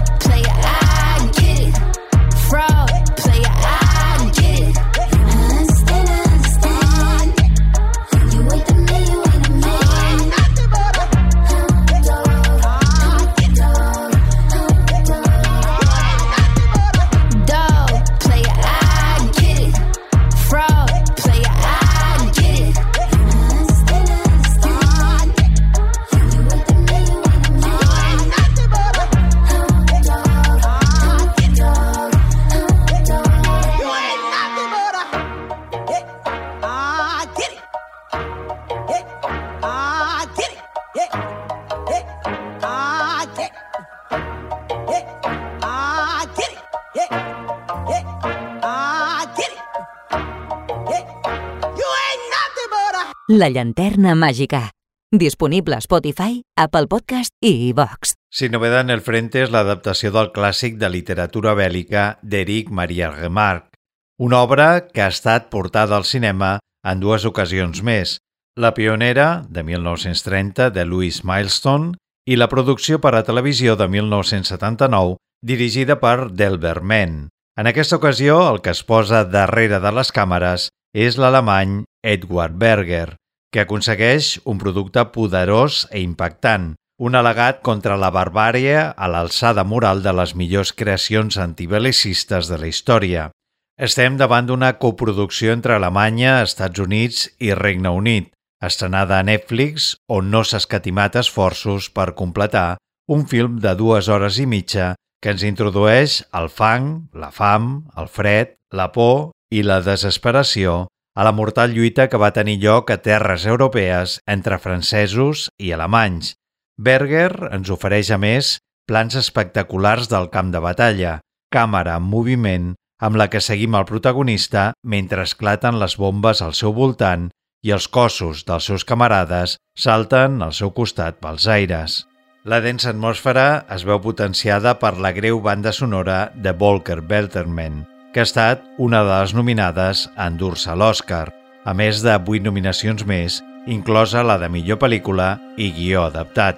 La 53.37 53.51
llanterna 53.53 54.15
màgica. 54.15 54.71
Disponible 55.13 55.75
a 55.75 55.81
Spotify, 55.83 56.39
Apple 56.57 56.87
Podcast 56.89 57.29
i 57.45 57.67
iVox. 57.67 58.15
Sin 58.33 58.51
novedad 58.51 58.81
en 58.81 58.89
el 58.89 59.03
frente 59.05 59.43
és 59.43 59.51
l'adaptació 59.53 60.09
del 60.15 60.31
clàssic 60.33 60.79
de 60.81 60.89
literatura 60.89 61.53
bèl·lica 61.53 62.05
d'Eric 62.23 62.71
Maria 62.73 63.11
Remarque, 63.11 63.77
una 64.17 64.39
obra 64.41 64.87
que 64.87 65.03
ha 65.05 65.11
estat 65.13 65.51
portada 65.53 65.93
al 65.99 66.07
cinema 66.09 66.55
en 66.81 67.03
dues 67.03 67.27
ocasions 67.29 67.83
més, 67.85 68.15
La 68.57 68.73
pionera, 68.73 69.45
de 69.49 69.61
1930, 69.61 70.71
de 70.71 70.87
Louis 70.89 71.21
Milestone, 71.23 71.93
i 72.25 72.39
la 72.41 72.49
producció 72.49 72.97
per 72.97 73.13
a 73.13 73.21
televisió 73.21 73.77
de 73.77 73.85
1979, 73.85 75.19
dirigida 75.45 75.99
per 76.01 76.31
Delbert 76.31 76.81
Mann. 76.81 77.29
En 77.53 77.69
aquesta 77.69 78.01
ocasió, 78.01 78.41
el 78.49 78.63
que 78.65 78.73
es 78.73 78.81
posa 78.81 79.21
darrere 79.29 79.77
de 79.77 79.93
les 79.93 80.09
càmeres 80.09 80.71
és 80.97 81.21
l'alemany 81.21 81.83
Edward 82.01 82.57
Berger, 82.57 83.13
que 83.51 83.63
aconsegueix 83.63 84.37
un 84.45 84.59
producte 84.59 85.03
poderós 85.13 85.85
e 85.91 86.01
impactant, 86.03 86.73
un 86.97 87.15
al·legat 87.15 87.61
contra 87.61 87.97
la 87.99 88.09
barbària 88.11 88.89
a 88.97 89.07
l'alçada 89.11 89.63
moral 89.63 90.01
de 90.03 90.13
les 90.17 90.33
millors 90.35 90.73
creacions 90.73 91.37
antibelicistes 91.37 92.49
de 92.49 92.57
la 92.57 92.69
història. 92.71 93.29
Estem 93.77 94.17
davant 94.17 94.47
d'una 94.49 94.73
coproducció 94.81 95.53
entre 95.53 95.75
Alemanya, 95.77 96.41
Estats 96.41 96.81
Units 96.81 97.27
i 97.37 97.53
Regne 97.53 97.93
Unit, 97.93 98.31
estrenada 98.65 99.19
a 99.19 99.23
Netflix, 99.23 99.93
on 100.09 100.31
no 100.33 100.41
s'ha 100.43 100.57
escatimat 100.57 101.15
esforços 101.21 101.91
per 101.93 102.15
completar 102.17 102.77
un 103.07 103.27
film 103.29 103.61
de 103.61 103.75
dues 103.77 104.09
hores 104.09 104.41
i 104.41 104.47
mitja 104.49 104.95
que 105.21 105.31
ens 105.33 105.45
introdueix 105.45 106.23
el 106.39 106.49
fang, 106.49 107.07
la 107.13 107.29
fam, 107.31 107.85
el 107.95 108.09
fred, 108.09 108.57
la 108.73 108.89
por 108.91 109.29
i 109.53 109.61
la 109.63 109.79
desesperació 109.85 110.87
a 111.17 111.23
la 111.25 111.31
mortal 111.33 111.73
lluita 111.73 112.05
que 112.11 112.19
va 112.21 112.29
tenir 112.33 112.59
lloc 112.61 112.91
a 112.93 112.99
terres 113.01 113.47
europees 113.49 114.19
entre 114.29 114.59
francesos 114.61 115.47
i 115.57 115.71
alemanys. 115.73 116.35
Berger 116.77 117.49
ens 117.57 117.71
ofereix, 117.73 118.11
a 118.13 118.19
més, 118.21 118.59
plans 118.85 119.17
espectaculars 119.17 120.11
del 120.11 120.29
camp 120.29 120.51
de 120.53 120.61
batalla, 120.61 121.15
càmera 121.49 121.97
en 121.97 122.05
moviment, 122.05 122.69
amb 123.01 123.17
la 123.17 123.31
que 123.33 123.41
seguim 123.41 123.73
el 123.79 123.89
protagonista 123.89 124.67
mentre 124.85 125.25
esclaten 125.25 125.81
les 125.81 125.97
bombes 125.97 126.43
al 126.45 126.53
seu 126.53 126.77
voltant 126.77 127.31
i 127.65 127.73
els 127.73 127.89
cossos 127.89 128.45
dels 128.45 128.69
seus 128.69 128.85
camarades 128.85 129.57
salten 129.73 130.37
al 130.45 130.53
seu 130.53 130.69
costat 130.77 131.17
pels 131.17 131.49
aires. 131.49 132.03
La 132.45 132.61
densa 132.61 132.93
atmosfera 132.93 133.65
es 133.73 133.89
veu 133.89 133.97
potenciada 134.05 134.77
per 134.77 134.99
la 135.01 135.11
greu 135.17 135.41
banda 135.41 135.73
sonora 135.73 136.27
de 136.35 136.53
Volker 136.53 137.01
Belterman, 137.01 137.87
que 138.17 138.23
ha 138.23 138.25
estat 138.25 138.63
una 138.81 139.03
de 139.05 139.13
les 139.13 139.33
nominades 139.37 139.99
a 140.17 140.25
endur-se 140.31 140.73
l'Oscar, 140.73 141.27
a 141.69 141.73
més 141.77 141.99
de 142.01 142.15
vuit 142.25 142.41
nominacions 142.41 143.03
més, 143.05 143.35
inclosa 143.69 144.23
la 144.25 144.39
de 144.41 144.49
millor 144.49 144.79
pel·lícula 144.81 145.35
i 145.53 145.67
guió 145.75 146.07
adaptat. 146.07 146.57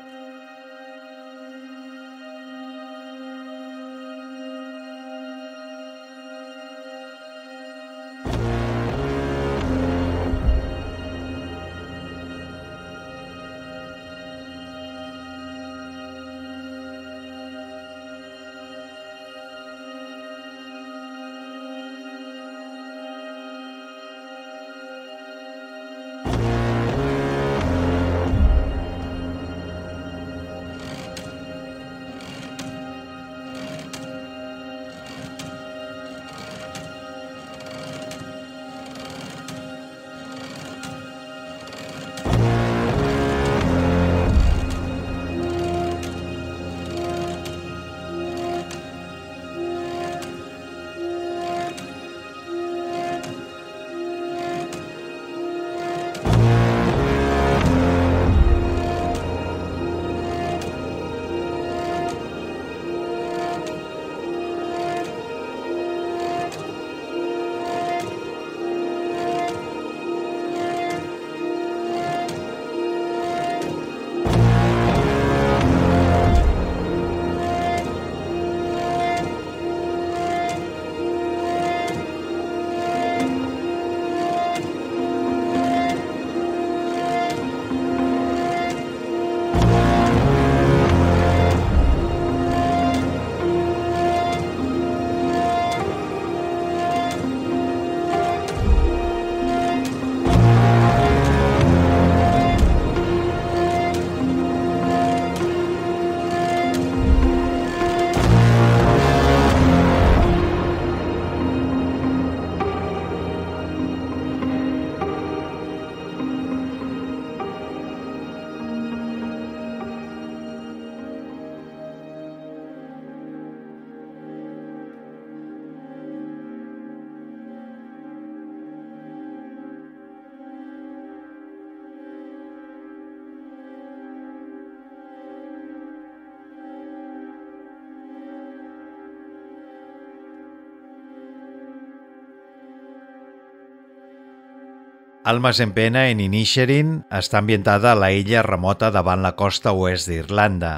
Almas 145.30 145.59
en 145.59 145.75
pena 145.77 146.07
en 146.09 146.23
Inisherin 146.23 147.03
està 147.13 147.38
ambientada 147.38 147.91
a 147.91 147.97
la 148.01 148.07
illa 148.17 148.41
remota 148.41 148.88
davant 148.89 149.21
la 149.21 149.36
costa 149.38 149.75
oest 149.77 150.07
d'Irlanda. 150.09 150.71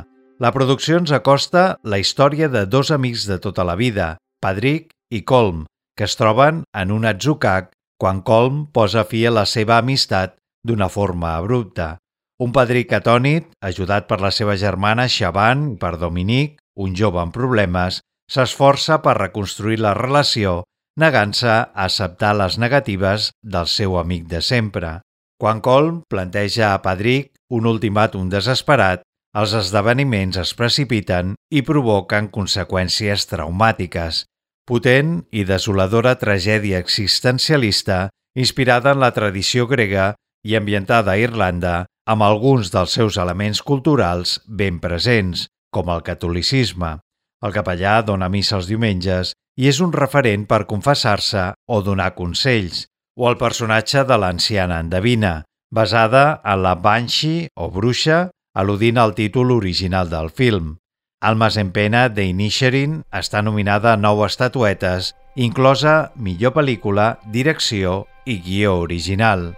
La 0.43 0.49
producció 0.51 0.97
ens 0.99 1.13
acosta 1.15 1.77
la 1.87 2.01
història 2.01 2.49
de 2.51 2.65
dos 2.67 2.91
amics 2.91 3.23
de 3.29 3.37
tota 3.39 3.63
la 3.63 3.77
vida, 3.79 4.17
Padric 4.43 4.89
i 5.07 5.21
Colm, 5.23 5.61
que 5.95 6.03
es 6.03 6.17
troben 6.19 6.65
en 6.75 6.91
un 6.91 7.07
atzucac 7.07 7.69
quan 7.95 8.19
Colm 8.27 8.65
posa 8.75 9.05
fi 9.07 9.23
a 9.23 9.31
la 9.31 9.45
seva 9.47 9.77
amistat 9.77 10.35
d'una 10.67 10.89
forma 10.91 11.37
abrupta. 11.37 11.95
Un 12.43 12.51
Padric 12.51 12.91
atònit, 12.99 13.47
ajudat 13.63 14.11
per 14.11 14.19
la 14.19 14.33
seva 14.35 14.57
germana 14.59 15.07
Xavan 15.07 15.63
i 15.69 15.79
per 15.79 15.93
Dominic, 15.95 16.59
un 16.75 16.91
jove 16.91 17.23
amb 17.23 17.31
problemes, 17.31 18.01
s'esforça 18.27 18.99
per 18.99 19.15
reconstruir 19.15 19.79
la 19.79 19.95
relació 19.95 20.65
negant-se 20.99 21.49
a 21.49 21.69
acceptar 21.85 22.33
les 22.35 22.57
negatives 22.57 23.31
del 23.43 23.67
seu 23.67 23.97
amic 23.99 24.27
de 24.31 24.41
sempre. 24.41 24.99
Quan 25.41 25.61
Colm 25.61 26.03
planteja 26.09 26.73
a 26.73 26.81
Padric 26.83 27.31
un 27.49 27.65
ultimàtum 27.65 28.29
desesperat, 28.29 29.01
els 29.33 29.53
esdeveniments 29.55 30.37
es 30.37 30.51
precipiten 30.59 31.35
i 31.49 31.63
provoquen 31.63 32.27
conseqüències 32.29 33.25
traumàtiques. 33.31 34.25
Potent 34.67 35.21
i 35.31 35.45
desoladora 35.47 36.17
tragèdia 36.19 36.79
existencialista 36.83 38.09
inspirada 38.35 38.91
en 38.91 38.99
la 38.99 39.11
tradició 39.15 39.67
grega 39.67 40.13
i 40.47 40.55
ambientada 40.59 41.15
a 41.15 41.19
Irlanda 41.19 41.85
amb 42.11 42.25
alguns 42.27 42.71
dels 42.73 42.93
seus 42.97 43.17
elements 43.21 43.61
culturals 43.61 44.39
ben 44.47 44.79
presents, 44.83 45.47
com 45.71 45.89
el 45.89 46.03
catolicisme. 46.03 46.97
El 47.41 47.53
capellà 47.55 48.01
dona 48.05 48.29
missa 48.29 48.57
els 48.57 48.67
diumenges 48.69 49.33
i 49.57 49.67
és 49.71 49.81
un 49.83 49.93
referent 49.93 50.45
per 50.47 50.65
confessar-se 50.69 51.51
o 51.67 51.81
donar 51.85 52.13
consells, 52.15 52.85
o 53.17 53.29
el 53.29 53.37
personatge 53.37 54.05
de 54.07 54.17
l'anciana 54.17 54.79
endevina, 54.83 55.33
basada 55.71 56.41
en 56.43 56.63
la 56.63 56.75
Banshee 56.75 57.49
o 57.55 57.69
bruixa, 57.71 58.29
al·ludint 58.55 58.99
al 58.99 59.15
títol 59.15 59.51
original 59.55 60.09
del 60.11 60.29
film. 60.29 60.77
Almas 61.21 61.57
en 61.61 61.71
pena 61.71 62.07
de 62.09 62.25
Inisherin 62.31 63.01
està 63.13 63.43
nominada 63.45 63.93
a 63.93 63.99
nou 63.99 64.25
estatuetes, 64.25 65.13
inclosa 65.35 66.11
millor 66.15 66.55
pel·lícula, 66.57 67.13
direcció 67.31 68.05
i 68.25 68.41
guió 68.41 68.79
original. 68.81 69.51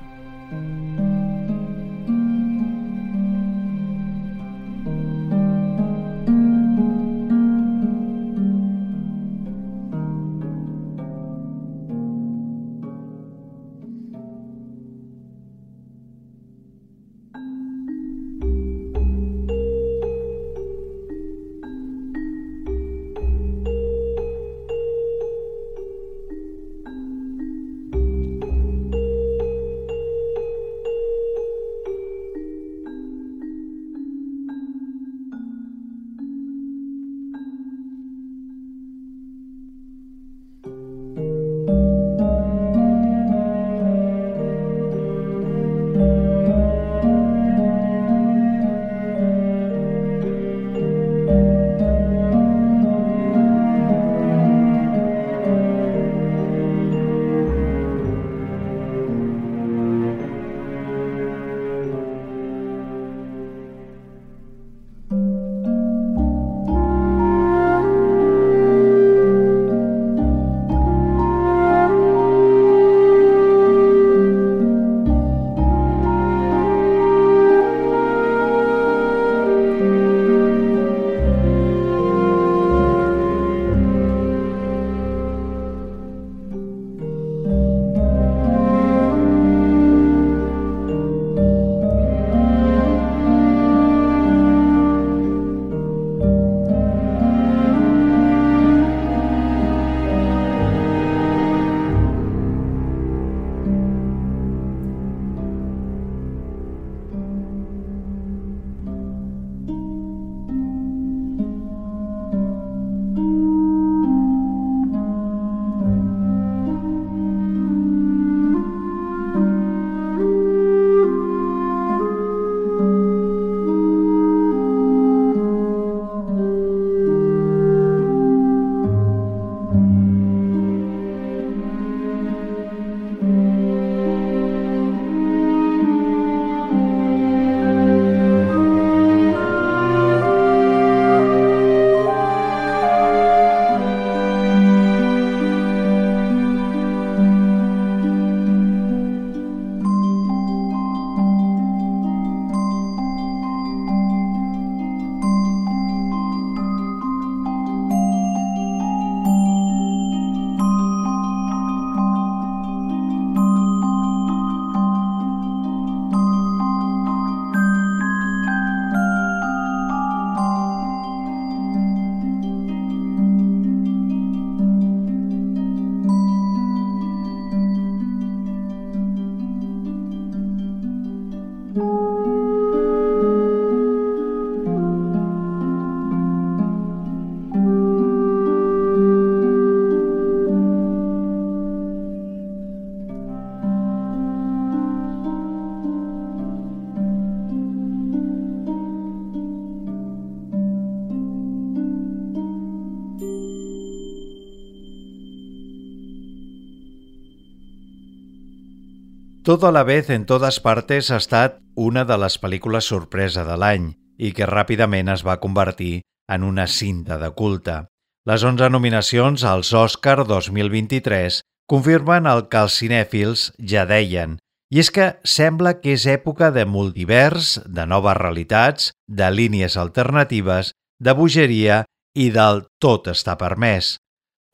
Todo 209.44 209.68
a 209.68 209.74
la 209.74 209.84
vez 209.84 210.10
en 210.10 210.26
totes 210.26 210.62
partes 210.64 211.10
ha 211.12 211.18
estat 211.20 211.58
una 211.76 212.06
de 212.08 212.16
les 212.16 212.38
pel·lícules 212.40 212.88
sorpresa 212.88 213.44
de 213.44 213.58
l'any 213.60 213.90
i 214.16 214.30
que 214.32 214.48
ràpidament 214.48 215.10
es 215.12 215.26
va 215.28 215.42
convertir 215.44 216.06
en 216.32 216.46
una 216.48 216.64
cinta 216.72 217.18
de 217.20 217.28
culte. 217.36 217.76
Les 218.24 218.46
11 218.48 218.70
nominacions 218.72 219.44
als 219.44 219.74
Oscar 219.76 220.24
2023 220.30 221.42
confirmen 221.68 222.30
el 222.32 222.46
que 222.48 222.62
els 222.64 222.78
cinèfils 222.80 223.50
ja 223.60 223.84
deien, 223.90 224.38
i 224.72 224.80
és 224.80 224.94
que 224.96 225.10
sembla 225.28 225.76
que 225.82 225.98
és 225.98 226.08
època 226.08 226.54
de 226.56 226.64
multivers, 226.64 227.58
de 227.68 227.84
noves 227.84 228.16
realitats, 228.22 228.94
de 229.12 229.28
línies 229.28 229.76
alternatives, 229.76 230.72
de 231.04 231.18
bogeria 231.20 231.84
i 232.16 232.30
del 232.32 232.64
tot 232.80 233.12
està 233.12 233.36
permès. 233.36 233.98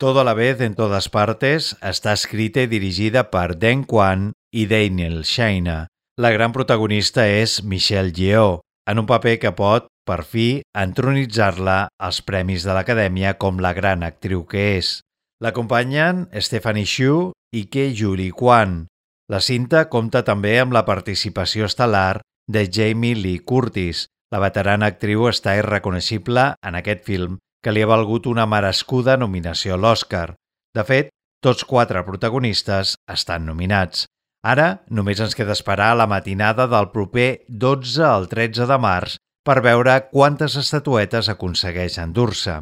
Todo 0.02 0.22
a 0.22 0.26
la 0.26 0.34
vez 0.34 0.66
en 0.66 0.74
totes 0.74 1.12
partes 1.14 1.76
està 1.86 2.18
escrita 2.18 2.66
i 2.66 2.74
dirigida 2.74 3.28
per 3.30 3.54
Dan 3.54 3.86
Kwan 3.86 4.32
i 4.52 4.66
Daniel 4.68 5.24
Shaina. 5.24 5.88
La 6.20 6.32
gran 6.32 6.52
protagonista 6.52 7.26
és 7.28 7.62
Michelle 7.64 8.12
Yeoh, 8.16 8.60
en 8.89 9.00
un 9.00 9.08
paper 9.08 9.38
que 9.39 9.52
pot, 9.56 9.88
per 10.08 10.24
fi, 10.26 10.62
entronitzar-la 10.74 11.78
als 12.02 12.22
Premis 12.26 12.66
de 12.66 12.74
l'Acadèmia 12.74 13.36
com 13.38 13.62
la 13.62 13.76
gran 13.78 14.04
actriu 14.04 14.43
que 14.50 14.66
és. 14.80 15.00
L'acompanyen 15.39 16.26
Stephanie 16.41 16.89
Xu 16.89 17.30
i 17.56 17.68
Ke 17.72 17.91
Julie 17.95 18.34
Kwan. 18.36 18.88
La 19.30 19.39
cinta 19.45 19.86
compta 19.93 20.24
també 20.26 20.58
amb 20.60 20.74
la 20.74 20.84
participació 20.88 21.70
estel·lar 21.70 22.20
de 22.50 22.66
Jamie 22.66 23.16
Lee 23.16 23.45
Curtis. 23.45 24.08
La 24.34 24.41
veterana 24.41 24.89
actriu 24.89 25.30
està 25.30 25.56
irreconeixible 25.58 26.50
en 26.66 26.76
aquest 26.76 27.06
film 27.06 27.38
que 27.64 27.72
li 27.72 27.84
ha 27.84 27.89
valgut 27.89 28.28
una 28.28 28.47
merescuda 28.50 29.18
nominació 29.18 29.76
a 29.76 29.80
l'Oscar. 29.80 30.34
De 30.76 30.84
fet, 30.86 31.14
tots 31.43 31.64
quatre 31.64 32.02
protagonistes 32.04 32.95
estan 33.08 33.45
nominats. 33.45 34.08
Ara 34.44 34.86
només 34.90 35.20
ens 35.20 35.36
queda 35.36 35.56
esperar 35.58 35.96
la 36.00 36.08
matinada 36.08 36.68
del 36.72 36.90
proper 36.94 37.44
12 37.50 38.04
al 38.08 38.28
13 38.32 38.68
de 38.70 38.78
març 38.80 39.18
per 39.44 39.60
veure 39.66 39.96
quantes 40.12 40.56
estatuetes 40.56 41.30
aconsegueix 41.30 41.98
endur-se. 42.00 42.62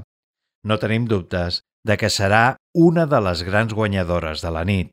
No 0.65 0.77
tenim 0.81 1.05
dubtes 1.05 1.61
de 1.85 1.97
que 1.97 2.09
serà 2.09 2.57
una 2.73 3.05
de 3.05 3.19
les 3.21 3.43
grans 3.43 3.73
guanyadores 3.73 4.41
de 4.41 4.51
la 4.51 4.63
nit. 4.65 4.91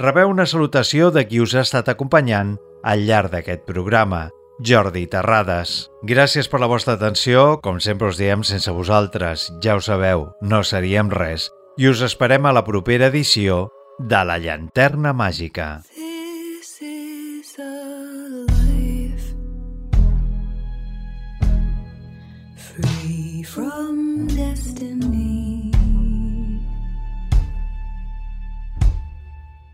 Rebeu 0.00 0.30
una 0.32 0.46
salutació 0.46 1.10
de 1.10 1.26
qui 1.28 1.40
us 1.40 1.54
ha 1.54 1.64
estat 1.64 1.88
acompanyant 1.88 2.56
al 2.84 3.04
llarg 3.08 3.32
d'aquest 3.32 3.64
programa, 3.68 4.28
Jordi 4.60 5.06
Terrades. 5.12 5.86
Gràcies 6.08 6.48
per 6.48 6.60
la 6.60 6.68
vostra 6.68 6.96
atenció, 6.96 7.60
com 7.64 7.80
sempre 7.80 8.08
us 8.12 8.20
diem, 8.20 8.44
sense 8.44 8.72
vosaltres, 8.72 9.50
ja 9.64 9.76
ho 9.76 9.84
sabeu, 9.84 10.30
no 10.40 10.62
seríem 10.64 11.12
res, 11.12 11.50
i 11.76 11.88
us 11.88 12.04
esperem 12.04 12.46
a 12.46 12.54
la 12.56 12.64
propera 12.64 13.12
edició 13.12 13.66
de 13.98 14.24
La 14.24 14.36
Llanterna 14.38 15.12
Màgica. 15.16 15.80
This 15.88 15.95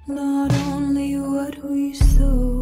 Not 0.09 0.53
only 0.53 1.16
what 1.16 1.62
we 1.62 1.94
sow, 1.94 2.61